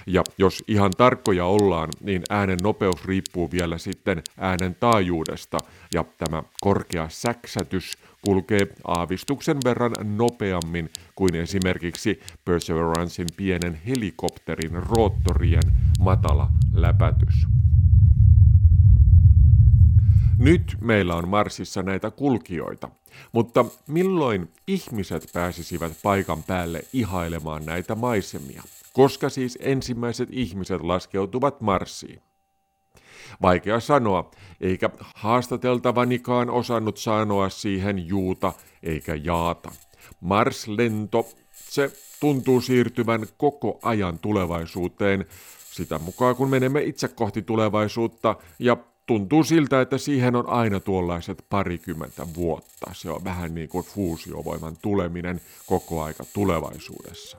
[0.08, 5.58] Ja jos ihan tarkkoja ollaan, niin äänen nopeus riippuu vielä sitten äänen taajuudesta
[5.94, 15.64] ja tämä korkea säksätys kulkee aavistuksen verran nopeammin kuin esimerkiksi Perseverancein pienen helikopterin roottorien
[16.00, 17.48] matala läpätys.
[20.44, 22.90] Nyt meillä on Marsissa näitä kulkijoita,
[23.32, 28.64] mutta milloin ihmiset pääsisivät paikan päälle ihailemaan näitä maisemia?
[28.94, 32.22] Koska siis ensimmäiset ihmiset laskeutuvat Marsiin?
[33.42, 38.54] Vaikea sanoa, eikä haastateltavanikaan osannut sanoa siihen juuta
[38.84, 39.72] eikä jaata.
[40.22, 45.26] Mars-lento, se tuntuu siirtyvän koko ajan tulevaisuuteen,
[45.72, 51.46] sitä mukaan kun menemme itse kohti tulevaisuutta ja tuntuu siltä, että siihen on aina tuollaiset
[51.50, 52.92] parikymmentä vuotta.
[52.94, 57.38] Se on vähän niin kuin fuusiovoiman tuleminen koko aika tulevaisuudessa.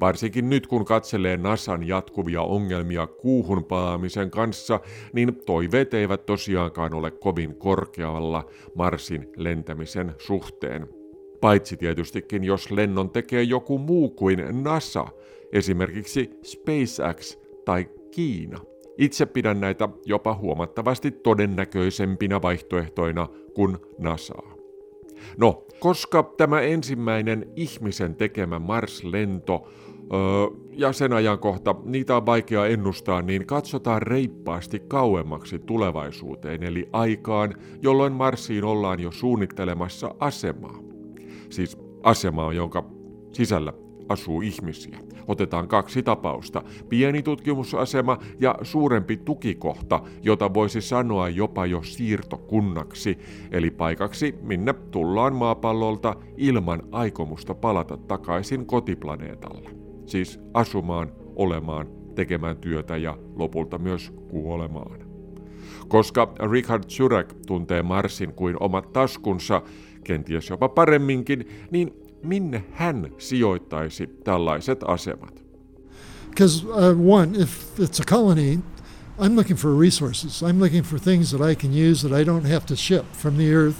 [0.00, 4.80] Varsinkin nyt kun katselee NASAn jatkuvia ongelmia kuuhun palaamisen kanssa,
[5.12, 10.88] niin toiveet eivät tosiaankaan ole kovin korkealla Marsin lentämisen suhteen.
[11.40, 15.06] Paitsi tietystikin, jos lennon tekee joku muu kuin NASA,
[15.52, 18.69] esimerkiksi SpaceX tai Kiina.
[19.00, 24.52] Itse pidän näitä jopa huomattavasti todennäköisempinä vaihtoehtoina kuin NASAa.
[25.36, 29.68] No, koska tämä ensimmäinen ihmisen tekemä Mars-lento
[30.12, 30.18] öö,
[30.72, 38.12] ja sen ajankohta, niitä on vaikea ennustaa, niin katsotaan reippaasti kauemmaksi tulevaisuuteen, eli aikaan, jolloin
[38.12, 40.78] Marsiin ollaan jo suunnittelemassa asemaa.
[41.50, 42.84] Siis asemaa, jonka
[43.32, 43.72] sisällä
[44.10, 44.98] asuu ihmisiä.
[45.28, 46.62] Otetaan kaksi tapausta.
[46.88, 53.18] Pieni tutkimusasema ja suurempi tukikohta, jota voisi sanoa jopa jo siirtokunnaksi,
[53.50, 59.70] eli paikaksi, minne tullaan maapallolta ilman aikomusta palata takaisin kotiplaneetalle.
[60.06, 65.00] Siis asumaan, olemaan, tekemään työtä ja lopulta myös kuolemaan.
[65.88, 69.62] Koska Richard Zurek tuntee Marsin kuin omat taskunsa,
[70.04, 75.42] kenties jopa paremminkin, niin minne hän sijoittaisi tällaiset asemat?
[76.30, 78.58] Because uh, one, if it's a colony,
[79.20, 80.42] I'm looking for resources.
[80.42, 83.36] I'm looking for things that I can use that I don't have to ship from
[83.36, 83.76] the earth.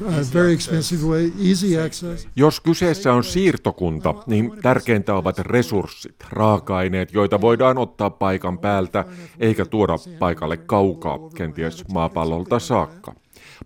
[0.00, 2.28] Uh, very expensive way, easy access.
[2.36, 9.04] Jos kyseessä on siirtokunta, niin tärkeintä ovat resurssit, raaka-aineet, joita voidaan ottaa paikan päältä,
[9.40, 13.14] eikä tuoda paikalle kaukaa, kenties maapallolta saakka.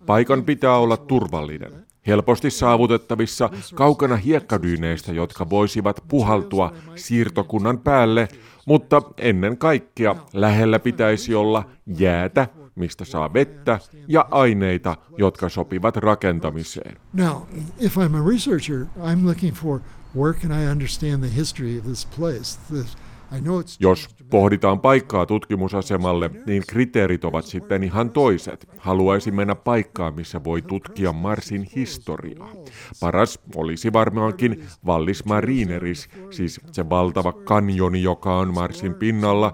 [0.05, 8.27] Paikan pitää olla turvallinen helposti saavutettavissa kaukana hiekkadyyneistä, jotka voisivat puhaltua siirtokunnan päälle,
[8.65, 16.97] mutta ennen kaikkea lähellä pitäisi olla jäätä, mistä saa vettä, ja aineita, jotka sopivat rakentamiseen.
[17.13, 17.41] Now,
[17.79, 19.79] if I'm a researcher, I'm looking for
[20.17, 22.97] where can I understand the history of this place, this
[23.79, 28.67] jos pohditaan paikkaa tutkimusasemalle, niin kriteerit ovat sitten ihan toiset.
[28.77, 32.51] Haluaisin mennä paikkaan, missä voi tutkia Marsin historiaa.
[32.99, 39.53] Paras olisi varmaankin Vallis Marineris, siis se valtava kanjoni, joka on Marsin pinnalla,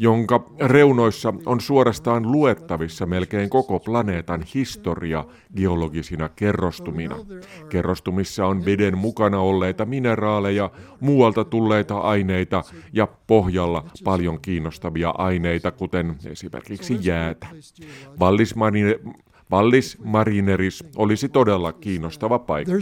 [0.00, 5.24] jonka reunoissa on suorastaan luettavissa melkein koko planeetan historia
[5.56, 7.16] geologisina kerrostumina.
[7.68, 16.16] Kerrostumissa on veden mukana olleita mineraaleja, muualta tulleita aineita ja pohjalla paljon kiinnostavia aineita, kuten
[16.24, 17.46] esimerkiksi jäätä.
[18.20, 19.00] Vallis, Marine,
[19.50, 22.72] Vallis Marineris olisi todella kiinnostava paikka.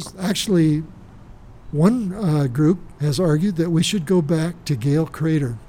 [1.79, 5.68] One uh, group has argued that we should go back to Gale Crater.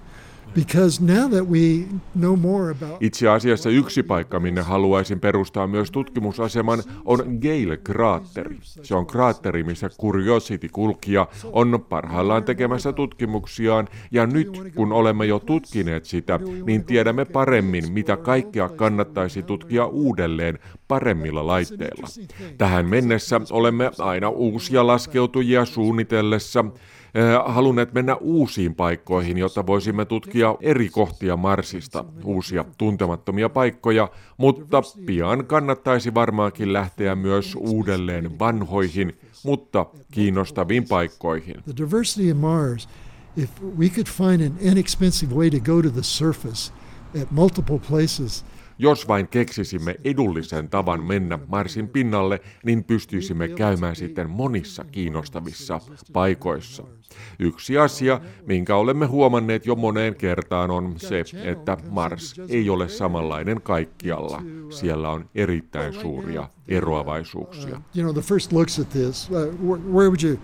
[3.00, 8.58] Itse asiassa yksi paikka, minne haluaisin perustaa myös tutkimusaseman, on Gale-kraatteri.
[8.62, 16.06] Se on kraatteri, missä Curiosity-kulkija on parhaillaan tekemässä tutkimuksiaan, ja nyt kun olemme jo tutkineet
[16.06, 22.08] sitä, niin tiedämme paremmin, mitä kaikkea kannattaisi tutkia uudelleen paremmilla laitteilla.
[22.58, 26.66] Tähän mennessä olemme aina uusia laskeutujia suunnitellessa,
[27.45, 35.45] halunneet mennä uusiin paikkoihin, jotta voisimme tutkia eri kohtia Marsista, uusia tuntemattomia paikkoja, mutta pian
[35.45, 41.56] kannattaisi varmaankin lähteä myös uudelleen vanhoihin, mutta kiinnostaviin paikkoihin.
[43.38, 46.74] If we could find an inexpensive way to go to the surface
[47.22, 48.45] at multiple places,
[48.80, 55.82] jos vain keksisimme edullisen tavan mennä Marsin pinnalle, niin pystyisimme käymään sitten monissa kiinnostavissa
[56.13, 56.84] paikoissa.
[57.39, 63.62] Yksi asia, minkä olemme huomanneet jo moneen kertaan, on se, että Mars ei ole samanlainen
[63.62, 64.42] kaikkialla.
[64.70, 67.82] Siellä on erittäin suuria eroavaisuuksia.
[67.96, 69.36] You know, the first looks at this, uh,
[69.94, 70.38] where would you,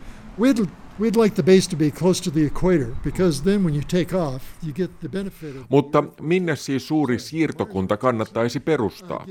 [5.69, 9.25] Mutta minne siis suuri siirtokunta kannattaisi perustaa?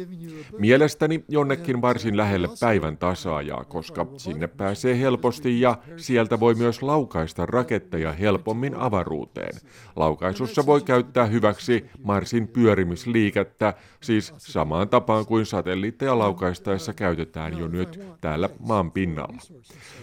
[0.58, 7.46] Mielestäni jonnekin varsin lähelle päivän tasaajaa, koska sinne pääsee helposti ja sieltä voi myös laukaista
[7.46, 9.54] raketteja helpommin avaruuteen.
[9.96, 18.00] Laukaisussa voi käyttää hyväksi Marsin pyörimisliikettä, siis samaan tapaan kuin satelliitteja laukaistaessa käytetään jo nyt
[18.20, 19.38] täällä maan pinnalla.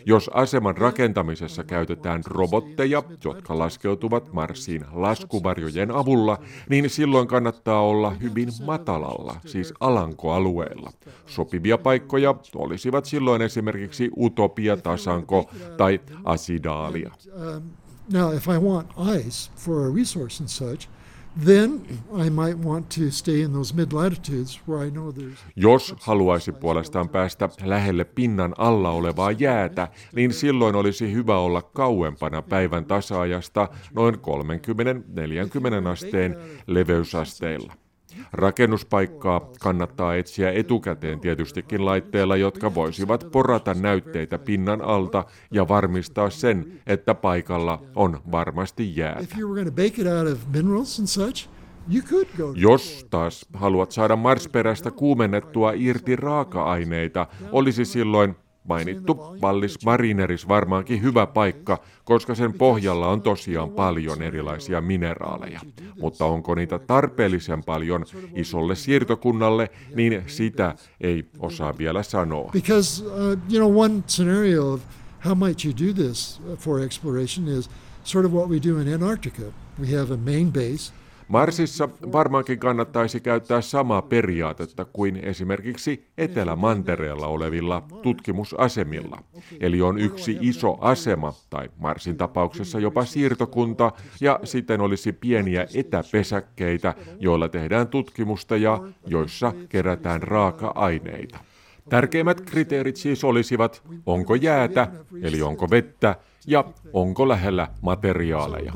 [0.06, 6.38] Jos aseman rakentamisessa Kiinassa käytetään robotteja, jotka laskeutuvat Marsiin laskuvarjojen avulla,
[6.70, 10.92] niin silloin kannattaa olla hyvin matalalla, siis alankoalueella.
[11.26, 17.12] Sopivia paikkoja olisivat silloin esimerkiksi Utopia, Tasanko tai Asidaalia.
[17.56, 17.64] Um,
[18.14, 18.88] now, if I want
[19.18, 20.90] ice for a resource and such,
[21.46, 21.82] Then
[22.14, 25.40] I might want to stay in those mid-latitudes where I know there's...
[25.56, 32.42] Jos haluaisi puolestaan päästä lähelle pinnan alla olevaa jäätä, niin silloin olisi hyvä olla kauempana
[32.42, 34.20] päivän tasaajasta noin 30-40
[35.92, 36.36] asteen
[36.68, 37.74] leveysasteilla.
[38.34, 46.82] Rakennuspaikkaa kannattaa etsiä etukäteen tietystikin laitteilla, jotka voisivat porata näytteitä pinnan alta ja varmistaa sen,
[46.88, 49.36] että paikalla on varmasti jäätä.
[52.56, 58.36] Jos taas haluat saada marsperästä kuumennettua irti raaka-aineita, olisi silloin
[58.68, 65.60] Mainittu Vallis Marineris varmaankin hyvä paikka, koska sen pohjalla on tosiaan paljon erilaisia mineraaleja.
[66.02, 68.06] Mutta onko niitä tarpeellisen paljon
[68.36, 72.52] isolle siirtokunnalle, niin sitä ei osaa vielä sanoa.
[72.52, 73.12] Because, uh,
[73.54, 74.82] you know, one scenario of
[75.26, 77.70] how might you do this for exploration is
[78.04, 79.44] sort of what we do in Antarctica.
[79.80, 80.94] We have a main base,
[81.32, 89.24] Marsissa varmaankin kannattaisi käyttää samaa periaatetta kuin esimerkiksi Etelä-Mantereella olevilla tutkimusasemilla.
[89.60, 96.96] Eli on yksi iso asema, tai Marsin tapauksessa jopa siirtokunta, ja sitten olisi pieniä etäpesäkkeitä,
[97.20, 101.40] joilla tehdään tutkimusta ja joissa kerätään raaka-aineita.
[101.90, 104.88] Tärkeimmät kriteerit siis olisivat, onko jäätä,
[105.22, 106.16] eli onko vettä,
[106.48, 106.64] ja
[106.94, 108.74] onko lähellä materiaaleja.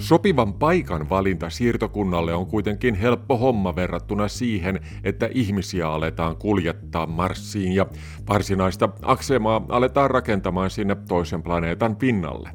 [0.00, 7.72] Sopivan paikan valinta siirtokunnalle on kuitenkin helppo homma verrattuna siihen, että ihmisiä aletaan kuljettaa Marsiin
[7.72, 7.86] ja
[8.28, 12.50] varsinaista aksemaa aletaan rakentamaan sinne toisen planeetan pinnalle.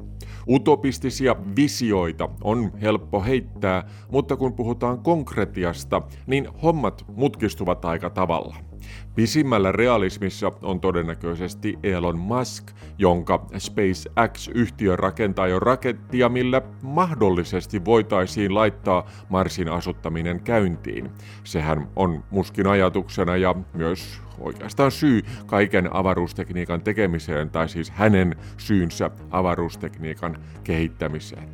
[0.48, 8.56] Utopistisia visioita on helppo heittää, mutta kun puhutaan konkretiasta, niin hommat mutkistuvat aika tavalla.
[9.14, 19.06] Pisimmällä realismissa on todennäköisesti Elon Musk, jonka SpaceX-yhtiö rakentaa jo rakettia, millä mahdollisesti voitaisiin laittaa
[19.28, 21.10] Marsin asuttaminen käyntiin.
[21.44, 29.10] Sehän on Muskin ajatuksena ja myös oikeastaan syy kaiken avaruustekniikan tekemiseen, tai siis hänen syynsä
[29.30, 31.48] avaruustekniikan kehittämiseen.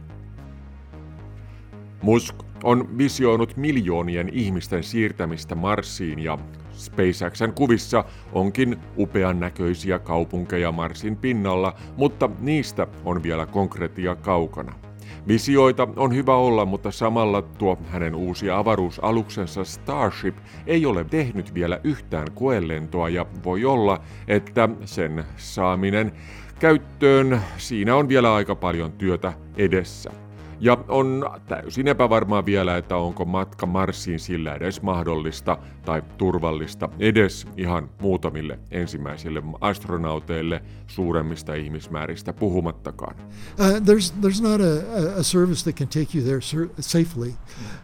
[2.03, 6.39] Musk on visioinut miljoonien ihmisten siirtämistä Marsiin ja
[6.73, 14.86] SpaceXn kuvissa onkin upean näköisiä kaupunkeja Marsin pinnalla, mutta niistä on vielä konkretia kaukana.
[15.29, 21.81] Visioita on hyvä olla, mutta samalla tuo hänen uusi avaruusaluksensa Starship ei ole tehnyt vielä
[21.85, 26.13] yhtään koelentoa ja voi olla, että sen saaminen
[26.59, 30.26] käyttöön siinä on vielä aika paljon työtä edessä.
[30.61, 37.47] Ja on täysin epävarmaa vielä, että onko matka Marsiin sillä edes mahdollista tai turvallista edes
[37.57, 43.17] ihan muutamille ensimmäisille astronauteille suuremmista ihmismääristä puhumattakaan.
[43.17, 46.41] Uh, there's, there's not a, a service that can take you there
[46.81, 47.33] safely.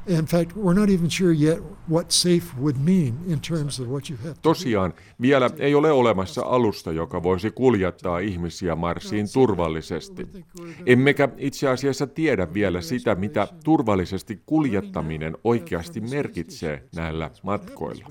[0.06, 4.10] In fact, we're not even sure yet what safe would mean in terms of what
[4.10, 4.34] you have.
[4.42, 10.28] Tosiaan, vielä ei ole olemassa alusta, joka voisi kuljettaa ihmisiä Marsiin turvallisesti.
[10.86, 18.08] Emmekä itse asiassa tiedä vielä sitä, mitä turvallisesti kuljettaminen oikeasti merkitsee näillä matkoilla.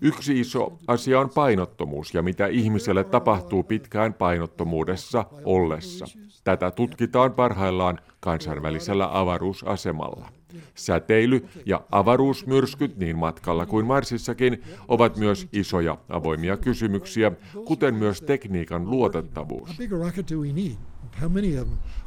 [0.00, 6.06] Yksi iso asia on painottomuus ja mitä ihmiselle tapahtuu pitkään painottomuudessa ollessa.
[6.44, 10.28] Tätä tutkitaan parhaillaan kansainvälisellä avaruusasemalla.
[10.74, 17.32] Säteily ja avaruusmyrskyt niin matkalla kuin Marsissakin ovat myös isoja avoimia kysymyksiä,
[17.64, 19.70] kuten myös tekniikan luotettavuus.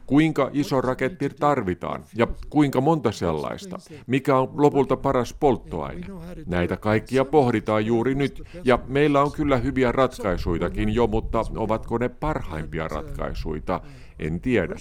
[0.08, 3.78] Kuinka iso raketti tarvitaan ja kuinka monta sellaista?
[4.08, 6.08] Mikä on lopulta paras polttoaine?
[6.46, 12.10] Näitä kaikkia pohditaan juuri nyt ja meillä on kyllä hyviä ratkaisuitakin jo, mutta ovatko ne
[12.10, 13.82] parhaimpia ratkaisuja?
[14.20, 14.76] En tiedä.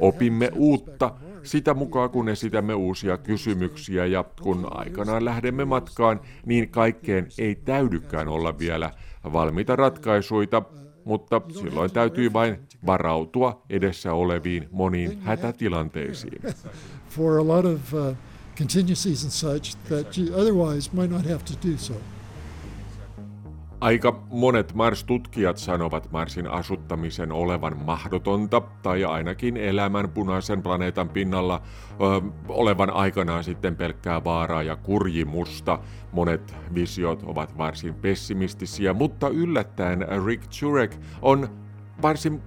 [0.00, 1.12] Opimme uutta
[1.42, 8.28] sitä mukaan, kun esitämme uusia kysymyksiä ja kun aikanaan lähdemme matkaan, niin kaikkeen ei täydykään
[8.28, 8.90] olla vielä
[9.32, 10.62] valmiita ratkaisuja,
[11.04, 16.42] mutta silloin täytyy vain varautua edessä oleviin moniin hätätilanteisiin.
[17.08, 18.16] For a lot of uh,
[18.58, 21.94] contingencies and such that you otherwise might not have to do so.
[23.80, 32.30] Aika monet Mars-tutkijat sanovat Marsin asuttamisen olevan mahdotonta, tai ainakin elämän punaisen planeetan pinnalla ö,
[32.48, 35.78] olevan aikanaan sitten pelkkää vaaraa ja kurjimusta.
[36.12, 41.48] Monet visiot ovat varsin pessimistisiä, mutta yllättäen Rick Turek on
[42.02, 42.42] varsin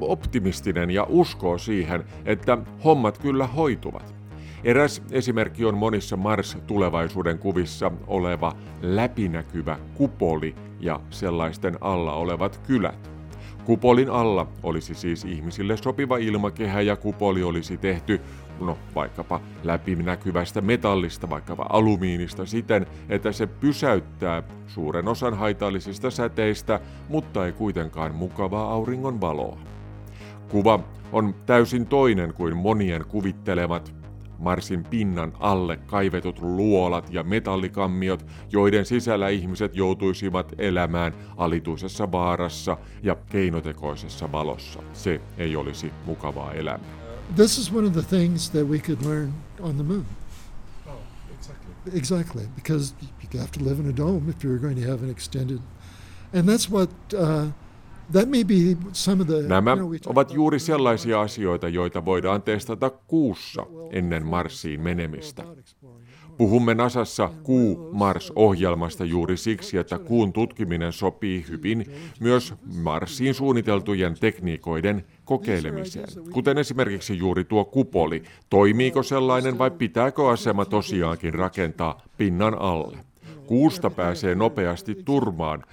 [0.00, 4.15] optimistinen ja uskoo siihen, että hommat kyllä hoituvat.
[4.64, 13.10] Eräs esimerkki on monissa Mars-tulevaisuuden kuvissa oleva läpinäkyvä kupoli ja sellaisten alla olevat kylät.
[13.64, 18.20] Kupolin alla olisi siis ihmisille sopiva ilmakehä ja kupoli olisi tehty,
[18.60, 27.46] no vaikkapa läpinäkyvästä metallista, vaikkapa alumiinista siten, että se pysäyttää suuren osan haitallisista säteistä, mutta
[27.46, 29.58] ei kuitenkaan mukavaa auringon valoa.
[30.48, 30.80] Kuva
[31.12, 33.94] on täysin toinen kuin monien kuvittelemat
[34.38, 43.14] Marsin pinnan alle kaivetut luolat ja metallikammiot, joiden sisällä ihmiset joutuisivat elämään alituisessa vaarassa ja
[43.14, 44.82] keinotekoisessa valossa.
[44.92, 46.96] Se ei olisi mukavaa elämää.
[47.34, 50.06] This is one of the things that we could learn on the moon.
[50.86, 50.92] Oh,
[51.34, 51.74] exactly.
[51.94, 52.94] Exactly, because
[53.34, 55.58] you have to live in a dome if you're going to have an extended.
[56.32, 57.46] And that's what uh,
[59.48, 59.76] Nämä
[60.06, 65.44] ovat juuri sellaisia asioita, joita voidaan testata kuussa ennen Marsiin menemistä.
[66.38, 71.86] Puhumme Nasassa Kuu-Mars-ohjelmasta juuri siksi, että kuun tutkiminen sopii hyvin
[72.20, 76.08] myös Marsiin suunniteltujen tekniikoiden kokeilemiseen.
[76.32, 78.22] Kuten esimerkiksi juuri tuo kupoli.
[78.50, 82.98] Toimiiko sellainen vai pitääkö asema tosiaankin rakentaa pinnan alle?
[83.46, 85.64] Kuusta pääsee nopeasti turmaan,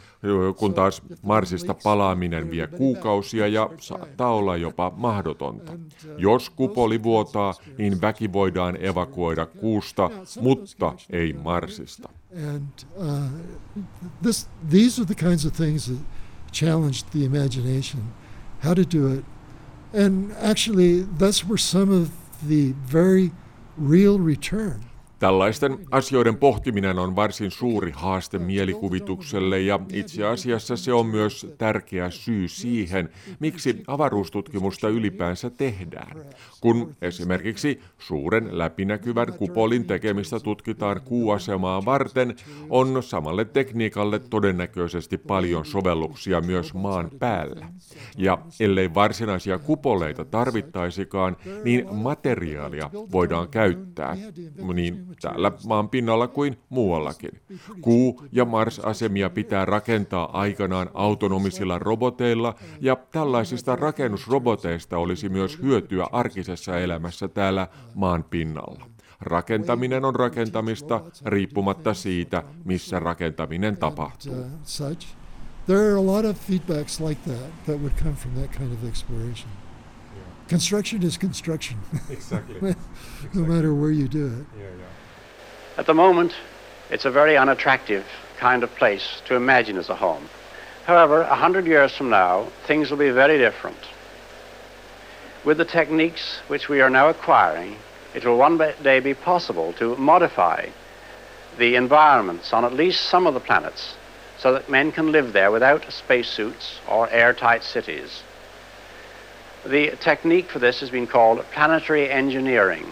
[0.57, 5.74] kun taas Marsista palaaminen vie kuukausia ja saattaa olla jopa mahdotonta.
[6.17, 10.09] Jos kupoli vuotaa, niin väki voidaan evakuoida kuusta,
[10.41, 12.09] mutta ei Marsista.
[12.95, 13.15] Uh,
[14.69, 15.99] these are the kinds of things that
[16.51, 18.01] challenged the imagination,
[18.63, 19.26] how to do it.
[20.05, 22.09] And actually, that's where some of
[22.47, 23.32] the very
[23.89, 24.92] real return
[25.24, 32.09] Tällaisten asioiden pohtiminen on varsin suuri haaste mielikuvitukselle ja itse asiassa se on myös tärkeä
[32.09, 33.09] syy siihen,
[33.39, 36.17] miksi avaruustutkimusta ylipäänsä tehdään.
[36.61, 42.36] Kun esimerkiksi suuren läpinäkyvän kupolin tekemistä tutkitaan kuuasemaa varten,
[42.69, 47.67] on samalle tekniikalle todennäköisesti paljon sovelluksia myös maan päällä.
[48.17, 54.17] Ja ellei varsinaisia kupoleita tarvittaisikaan, niin materiaalia voidaan käyttää,
[54.74, 57.32] niin täällä maan pinnalla kuin muuallakin.
[57.82, 66.80] Kuu- ja Mars-asemia pitää rakentaa aikanaan autonomisilla roboteilla, ja tällaisista rakennusroboteista olisi myös hyötyä arkisessa
[66.80, 68.86] elämässä täällä maan pinnalla.
[69.22, 74.45] Rakentaminen on rakentamista riippumatta siitä, missä rakentaminen tapahtuu.
[75.66, 78.84] There are a lot of feedbacks like that that would come from that kind of
[78.84, 79.49] exploration.
[80.49, 81.80] Construction is construction.
[82.09, 82.59] Exactly.
[82.61, 83.41] no exactly.
[83.41, 84.47] matter where you do it.
[84.57, 84.86] Yeah, yeah.
[85.78, 86.34] At the moment,
[86.91, 88.05] it's a very unattractive
[88.38, 90.30] kind of place to imagine as a home.
[90.86, 93.78] However, a hundred years from now, things will be very different.
[95.43, 97.78] With the techniques which we are now acquiring,
[98.13, 100.67] it will one day be possible to modify
[101.57, 103.95] the environments on at least some of the planets
[104.38, 108.24] so that men can live there without spacesuits or airtight cities.
[109.65, 112.86] The technique for this has been called planetary engineering,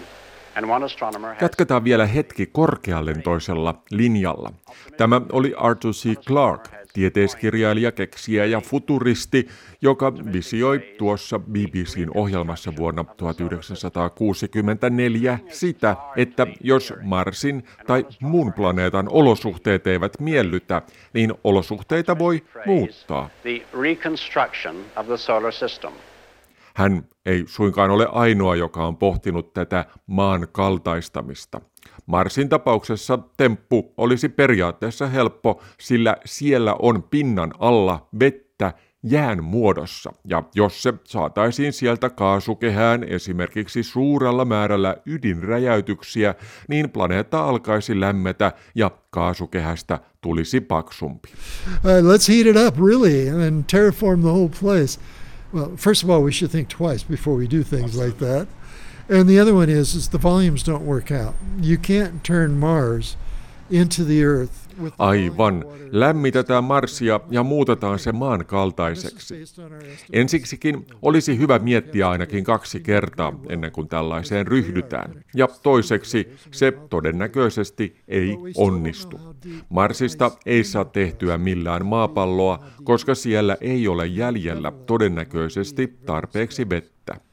[1.42, 4.52] Jatketaan vielä hetki korkealentoisella linjalla.
[4.98, 6.16] Tämä oli Arthur C.
[6.28, 9.48] Clarke, tieteiskirjailija, keksijä ja futuristi,
[9.82, 19.88] joka visioi tuossa BBCn ohjelmassa vuonna 1964 sitä, että jos Marsin tai muun planeetan olosuhteet
[19.88, 20.82] eivät miellytä,
[21.14, 23.30] niin olosuhteita voi muuttaa.
[26.76, 31.62] Hän ei suinkaan ole ainoa, joka on pohtinut tätä maan kaltaistamista.
[32.06, 40.44] Marsin tapauksessa temppu olisi periaatteessa helppo, sillä siellä on pinnan alla vettä jään muodossa, ja
[40.56, 46.36] jos se saataisiin sieltä kaasukehään esimerkiksi suurella määrällä ydinräjäytyksiä,
[46.68, 51.30] niin planeetta alkaisi lämmetä ja kaasukehästä tulisi paksumpi.
[51.84, 55.00] Let's heat it up really and terraform the whole place.
[55.52, 58.48] Well, first of all, we should think twice before we do things like that.
[59.10, 61.36] And the other one is, is the volumes don't work out.
[61.60, 63.18] You can't turn Mars
[63.72, 64.62] into the Earth
[65.00, 65.66] Aivan.
[65.92, 69.36] Lämmitetään Marsia ja muutetaan se maan kaltaiseksi.
[70.14, 75.24] Ensiksikin olisi hyvä miettiä ainakin kaksi kertaa ennen kuin tällaiseen ryhdytään.
[75.36, 79.20] Ja toiseksi se todennäköisesti ei onnistu.
[79.70, 87.31] Marsista ei saa tehtyä millään maapalloa, koska siellä ei ole jäljellä todennäköisesti tarpeeksi vettä.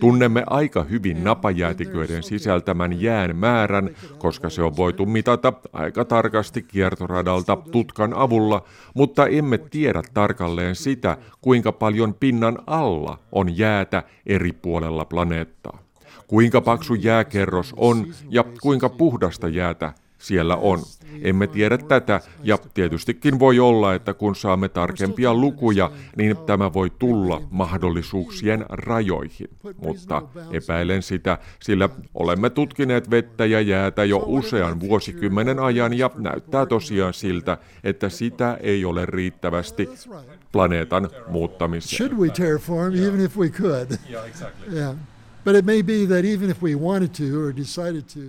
[0.00, 7.56] Tunnemme aika hyvin napajäätiköiden sisältämän jään määrän, koska se on voitu mitata aika tarkasti kiertoradalta
[7.72, 8.64] tutkan avulla,
[8.94, 15.78] mutta emme tiedä tarkalleen sitä, kuinka paljon pinnan alla on jäätä eri puolella planeettaa.
[16.26, 19.92] Kuinka paksu jääkerros on ja kuinka puhdasta jäätä
[20.26, 20.82] siellä on.
[21.22, 26.90] Emme tiedä tätä, ja tietystikin voi olla, että kun saamme tarkempia lukuja, niin tämä voi
[26.98, 29.48] tulla mahdollisuuksien rajoihin.
[29.76, 36.66] Mutta epäilen sitä, sillä olemme tutkineet vettä ja jäätä jo usean vuosikymmenen ajan, ja näyttää
[36.66, 39.88] tosiaan siltä, että sitä ei ole riittävästi
[40.52, 41.96] planeetan muuttamiseen.
[41.96, 43.86] Should we terraform even if we could?
[44.10, 44.76] Yeah, exactly.
[44.76, 44.96] Yeah.
[45.44, 48.20] But it may be that even if we wanted to or decided to,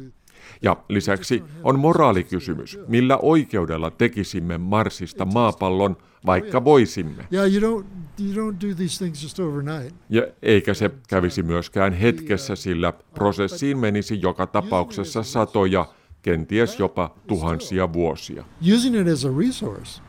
[0.62, 7.28] ja lisäksi on moraalikysymys, millä oikeudella tekisimme Marsista maapallon, vaikka voisimme.
[10.10, 15.86] Ja eikä se kävisi myöskään hetkessä, sillä prosessiin menisi joka tapauksessa satoja,
[16.22, 18.43] kenties jopa tuhansia vuosia.
[18.76, 20.07] Using it as a resource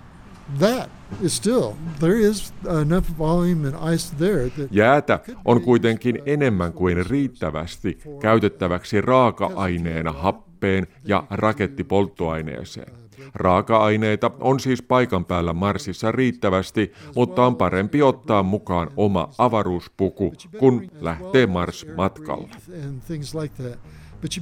[0.58, 0.90] that
[1.22, 7.06] is still, there is enough volume and ice there that Jäätä on kuitenkin enemmän kuin
[7.06, 12.92] riittävästi käytettäväksi raaka-aineena happeen ja rakettipolttoaineeseen.
[13.34, 20.90] Raaka-aineita on siis paikan päällä Marsissa riittävästi, mutta on parempi ottaa mukaan oma avaruuspuku, kun
[21.00, 22.48] lähtee Mars-matkalle.
[24.20, 24.32] But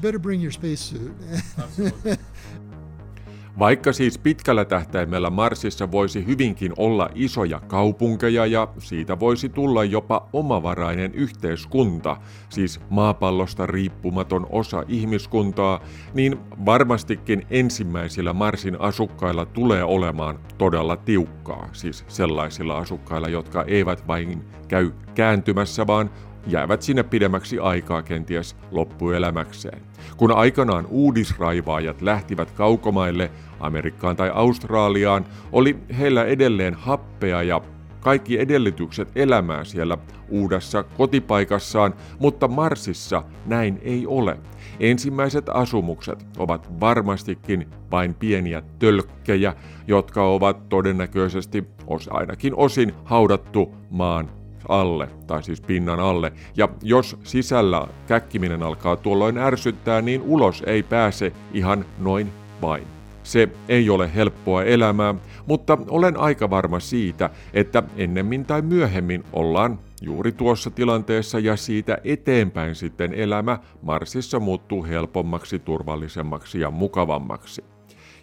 [3.58, 10.28] Vaikka siis pitkällä tähtäimellä Marsissa voisi hyvinkin olla isoja kaupunkeja ja siitä voisi tulla jopa
[10.32, 12.16] omavarainen yhteiskunta,
[12.48, 15.80] siis maapallosta riippumaton osa ihmiskuntaa,
[16.14, 24.44] niin varmastikin ensimmäisillä Marsin asukkailla tulee olemaan todella tiukkaa, siis sellaisilla asukkailla, jotka eivät vain
[24.68, 26.10] käy kääntymässä, vaan
[26.46, 29.82] jäävät sinne pidemmäksi aikaa kenties loppuelämäkseen.
[30.16, 33.30] Kun aikanaan uudisraivaajat lähtivät kaukomaille,
[33.60, 37.60] Amerikkaan tai Australiaan, oli heillä edelleen happea ja
[38.00, 39.98] kaikki edellytykset elämään siellä
[40.28, 44.38] uudessa kotipaikassaan, mutta Marsissa näin ei ole.
[44.80, 49.54] Ensimmäiset asumukset ovat varmastikin vain pieniä tölkkejä,
[49.86, 51.64] jotka ovat todennäköisesti
[52.10, 54.30] ainakin osin haudattu maan
[54.68, 56.32] alle, tai siis pinnan alle.
[56.56, 62.32] Ja jos sisällä käkkiminen alkaa tuolloin ärsyttää, niin ulos ei pääse ihan noin
[62.62, 62.95] vain.
[63.26, 65.14] Se ei ole helppoa elämää,
[65.46, 71.98] mutta olen aika varma siitä, että ennemmin tai myöhemmin ollaan juuri tuossa tilanteessa ja siitä
[72.04, 77.64] eteenpäin sitten elämä Marsissa muuttuu helpommaksi, turvallisemmaksi ja mukavammaksi.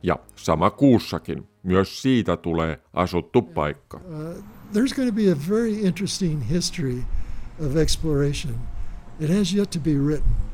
[0.03, 3.97] Ja sama kuussakin, myös siitä tulee asuttu paikka.
[3.97, 4.43] Uh,
[4.73, 7.03] there's going to be a very interesting history
[7.65, 8.53] of exploration.
[9.19, 10.52] It has yet to be written.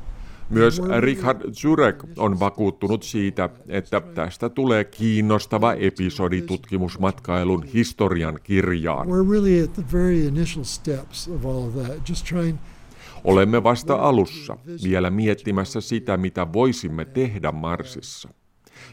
[0.49, 9.07] Myös Richard Zurek on vakuuttunut siitä, että tästä tulee kiinnostava episodi tutkimusmatkailun historian kirjaan.
[13.23, 18.29] Olemme vasta alussa, vielä miettimässä sitä, mitä voisimme tehdä Marsissa.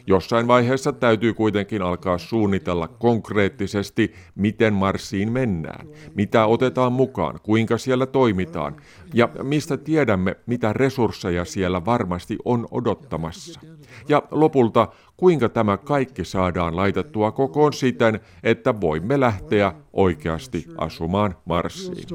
[0.07, 8.05] Jossain vaiheessa täytyy kuitenkin alkaa suunnitella konkreettisesti, miten Marsiin mennään, mitä otetaan mukaan, kuinka siellä
[8.05, 8.75] toimitaan
[9.13, 13.61] ja mistä tiedämme, mitä resursseja siellä varmasti on odottamassa.
[14.09, 14.87] Ja lopulta,
[15.17, 22.07] kuinka tämä kaikki saadaan laitettua kokoon siten, että voimme lähteä oikeasti asumaan Marsiin.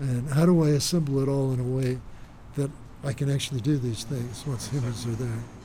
[0.00, 1.98] And how do I assemble it all in a way
[2.54, 2.70] that
[3.10, 5.55] I can actually do these things once humans are there?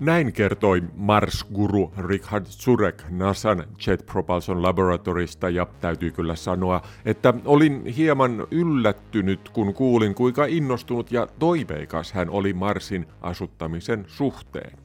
[0.00, 7.86] Näin kertoi Mars-guru Richard Zurek NASAn Jet Propulsion Laboratorista ja täytyy kyllä sanoa, että olin
[7.86, 14.78] hieman yllättynyt, kun kuulin kuinka innostunut ja toiveikas hän oli Marsin asuttamisen suhteen.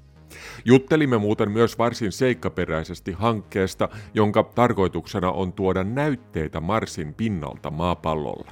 [0.66, 8.51] Juttelimme muuten myös varsin seikkaperäisesti hankkeesta, jonka tarkoituksena on tuoda näytteitä Marsin pinnalta maapallolle.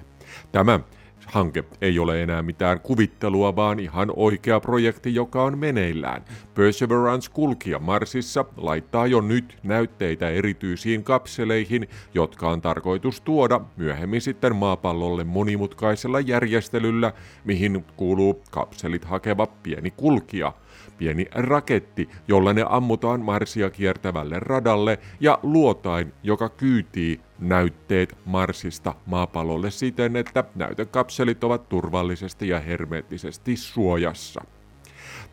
[0.52, 0.80] Tämä
[1.26, 6.26] Hanke ei ole enää mitään kuvittelua, vaan ihan oikea projekti, joka on meneillään.
[6.54, 15.24] Perseverance-kulkija Marsissa laittaa jo nyt näytteitä erityisiin kapseleihin, jotka on tarkoitus tuoda myöhemmin sitten maapallolle
[15.24, 17.14] monimutkaisella järjestelyllä,
[17.44, 20.54] mihin kuuluu kapselit hakeva pieni kulkija–
[21.04, 29.72] pieni raketti, jolla ne ammutaan Marsia kiertävälle radalle ja luotain, joka kyytii näytteet Marsista maapallolle
[29.72, 34.42] siten, että näytekapselit ovat turvallisesti ja hermeettisesti suojassa.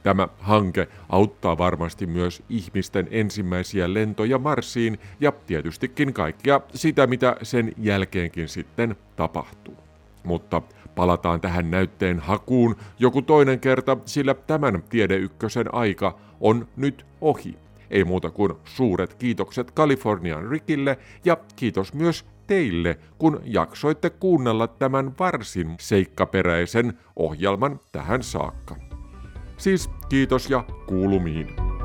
[0.03, 7.73] Tämä hanke auttaa varmasti myös ihmisten ensimmäisiä lentoja Marsiin ja tietystikin kaikkia sitä, mitä sen
[7.79, 9.77] jälkeenkin sitten tapahtuu.
[10.25, 10.63] Mutta
[10.95, 17.59] Palataan tähän näytteen hakuun joku toinen kerta, sillä tämän tiedeykkösen aika on nyt ohi.
[17.91, 25.13] Ei muuta kuin suuret kiitokset Kalifornian Rikille ja kiitos myös teille, kun jaksoitte kuunnella tämän
[25.19, 28.77] varsin seikkaperäisen ohjelman tähän saakka.
[29.57, 31.80] Siis kiitos ja kuulumiin.